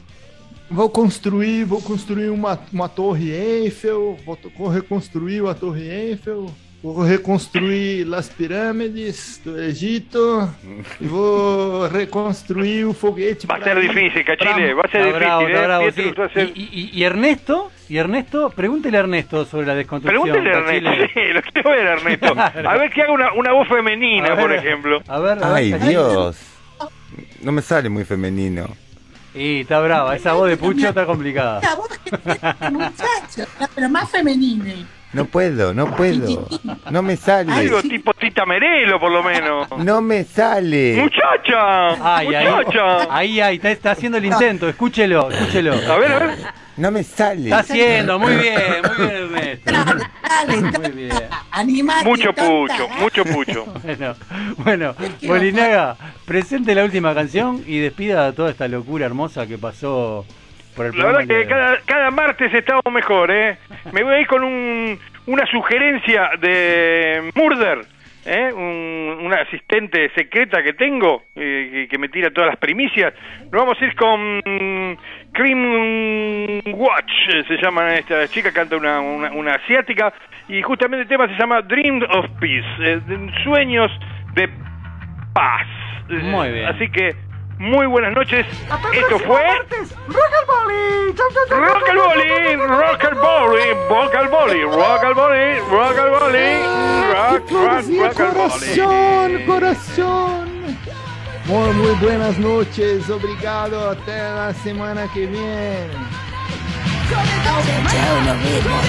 Vou 0.70 0.88
construir, 0.90 1.64
vou 1.64 1.82
construir 1.82 2.30
uma, 2.30 2.58
uma 2.72 2.88
torre 2.88 3.30
Eiffel, 3.30 4.16
vou, 4.24 4.68
reconstruir 4.68 5.44
a 5.46 5.52
torre 5.54 5.87
Eiffel, 5.87 6.46
vou 6.82 7.02
reconstruir 7.02 8.06
as 8.14 8.30
pirâmides 8.30 9.38
do 9.44 9.61
Egito 9.61 10.48
e 10.98 11.04
vou 11.06 11.88
reconstruir 11.88 12.87
o 12.87 12.94
foguete. 12.94 13.46
Va 13.46 13.56
a 13.56 13.58
pra 13.58 13.74
ser 13.74 13.82
difícil, 13.82 14.24
Cachile. 14.24 14.72
Va 14.72 14.82
a 14.82 14.88
ser 14.88 15.12
bravo, 15.12 15.40
difícil. 15.40 15.61
¿eh? 15.61 15.66
bravo, 15.66 15.85
Pietru 15.92 16.02
sí. 16.04 16.14
va 16.18 16.24
a 16.24 16.28
ser- 16.30 16.52
y, 16.54 16.68
y- 16.72 16.90
y 16.94 17.04
Ernesto? 17.04 17.70
¿Y 17.92 17.98
Ernesto? 17.98 18.48
Pregúntele 18.48 18.96
a 18.96 19.00
Ernesto 19.00 19.44
sobre 19.44 19.66
la 19.66 19.74
desconstrucción. 19.74 20.22
Pregúntele 20.22 20.57
a. 20.57 20.61
Ernesto. 20.61 21.12
Sí, 21.12 21.20
lo 21.35 21.42
quiero 21.42 21.70
ver, 21.72 21.87
Ernesto. 21.88 22.33
Claro. 22.33 22.70
A 22.70 22.76
ver 22.78 22.90
que 22.90 23.02
haga 23.02 23.12
una, 23.12 23.33
una 23.35 23.52
voz 23.52 23.68
femenina, 23.68 24.31
ver, 24.31 24.38
por 24.40 24.52
ejemplo. 24.55 25.02
A 25.07 25.18
ver, 25.18 25.44
a 25.44 25.52
ver, 25.52 25.57
Ay. 25.57 25.72
Dios. 25.74 26.38
No 27.42 27.52
me 27.52 27.61
sale 27.61 27.90
muy 27.90 28.05
femenino. 28.07 28.66
Y 29.35 29.61
está 29.61 29.78
brava, 29.81 30.16
esa 30.16 30.33
voz 30.33 30.48
de 30.48 30.57
Pucho 30.57 30.88
está 30.88 31.05
complicada. 31.05 31.61
La 31.61 31.74
voz 31.74 31.88
que 31.98 32.16
este 32.16 32.70
muchacho, 32.70 33.44
pero 33.74 33.90
más 33.90 34.11
femenina. 34.11 34.72
No 35.12 35.27
puedo, 35.27 35.75
no 35.75 35.94
puedo. 35.94 36.48
No 36.90 37.03
me 37.03 37.16
sale. 37.16 37.53
Algo 37.53 37.83
tipo 37.83 38.14
Tita 38.14 38.46
Merelo, 38.46 38.98
por 38.98 39.12
lo 39.12 39.22
menos. 39.22 39.68
No 39.79 40.01
me 40.01 40.25
sale. 40.25 40.96
¡Muchacha! 40.96 42.16
Ay, 42.16 42.29
¡Muchacha! 42.29 43.14
ahí, 43.14 43.40
ahí, 43.40 43.57
está, 43.57 43.70
está 43.70 43.90
haciendo 43.92 44.18
el 44.18 44.25
intento, 44.25 44.68
escúchelo, 44.68 45.31
escúchelo. 45.31 45.75
A 45.75 45.98
ver, 45.98 46.12
a 46.12 46.18
ver. 46.18 46.38
No 46.77 46.90
me 46.90 47.05
sale. 47.05 47.44
Está 47.44 47.59
haciendo, 47.59 48.18
muy 48.18 48.35
bien, 48.37 48.59
muy 48.96 49.07
bien, 49.07 49.16
Ernesto. 49.25 49.72
Dale, 49.72 50.57
Muy 50.79 50.90
bien. 50.92 51.12
animate. 51.51 52.05
Mucho 52.09 52.33
tonta, 52.33 52.77
pucho, 52.79 52.88
mucho 52.98 53.25
pucho. 53.25 53.66
Bueno, 53.85 54.14
bueno, 54.59 54.94
Bolinaga, 55.22 55.96
presente 56.25 56.75
la 56.75 56.85
última 56.85 57.14
canción 57.14 57.62
y 57.66 57.79
despida 57.79 58.27
a 58.27 58.33
toda 58.33 58.51
esta 58.51 58.66
locura 58.68 59.05
hermosa 59.05 59.46
que 59.46 59.59
pasó 59.59 60.25
La 60.96 61.04
verdad 61.06 61.20
que 61.28 61.46
cada, 61.48 61.78
cada 61.85 62.11
martes 62.11 62.52
estamos 62.54 62.82
mejor, 62.92 63.30
¿eh? 63.30 63.56
Me 63.92 64.02
voy 64.02 64.14
a 64.14 64.20
ir 64.20 64.26
con 64.26 64.42
un, 64.42 64.98
una 65.26 65.46
sugerencia 65.46 66.30
de 66.40 67.30
Murder, 67.35 67.80
¿eh? 68.24 68.52
Un- 68.54 69.18
una 69.22 69.37
asistente 69.42 70.11
secreta 70.14 70.62
que 70.62 70.72
tengo, 70.72 71.24
eh, 71.37 71.87
que, 71.90 71.98
me 71.98 72.08
tira 72.08 72.30
todas 72.30 72.50
las 72.50 72.58
primicias. 72.58 73.12
Nos 73.44 73.50
vamos 73.52 73.76
a 73.80 73.85
ir 73.85 73.94
con 73.94 74.40
Cream 75.32 76.61
Watch, 76.74 77.12
se 77.46 77.56
llama 77.62 77.94
esta 77.94 78.26
chica, 78.28 78.52
canta 78.52 78.76
una, 78.76 79.00
una, 79.00 79.30
una 79.32 79.54
asiática, 79.54 80.12
y 80.48 80.61
justamente 80.62 81.02
el 81.02 81.08
tema 81.08 81.26
se 81.28 81.35
llama 81.38 81.62
Dream 81.62 82.02
of 82.08 82.26
Peace, 82.40 82.66
eh, 82.80 83.00
sueños 83.44 83.90
de 84.35 84.48
paz. 85.35 85.66
Muy 86.08 86.50
bien. 86.52 86.66
Así 86.66 86.90
que, 86.90 87.11
muy 87.62 87.87
buenas 87.87 88.13
noches. 88.13 88.44
Esto 88.92 89.19
fue... 89.21 89.40
Rock 90.08 90.33
al 90.38 90.46
boli, 90.46 91.13
rock 91.15 93.04
al 93.04 93.15
boli, 93.15 93.75
rock 93.75 94.15
al 94.15 94.29
boli, 94.29 94.65
rock 94.65 95.04
al 95.04 95.15
boli, 95.15 95.60
rock 95.60 95.98
al 95.98 96.10
boli, 96.10 96.58
rock, 97.13 97.50
rock, 97.50 97.85
rock 98.00 98.21
al 98.21 98.33
boli. 98.33 98.48
coração, 98.77 99.46
coração. 99.46 100.44
Muy, 101.46 101.73
muy 101.75 101.94
buenas 101.96 102.38
noches, 102.38 103.08
obrigado, 103.10 103.90
até 103.90 104.17
la 104.17 104.52
semana 104.54 105.08
que 105.13 105.27
viene. 105.27 105.88
Chao, 107.10 108.21
nos 108.25 108.42
vemos. 108.42 108.83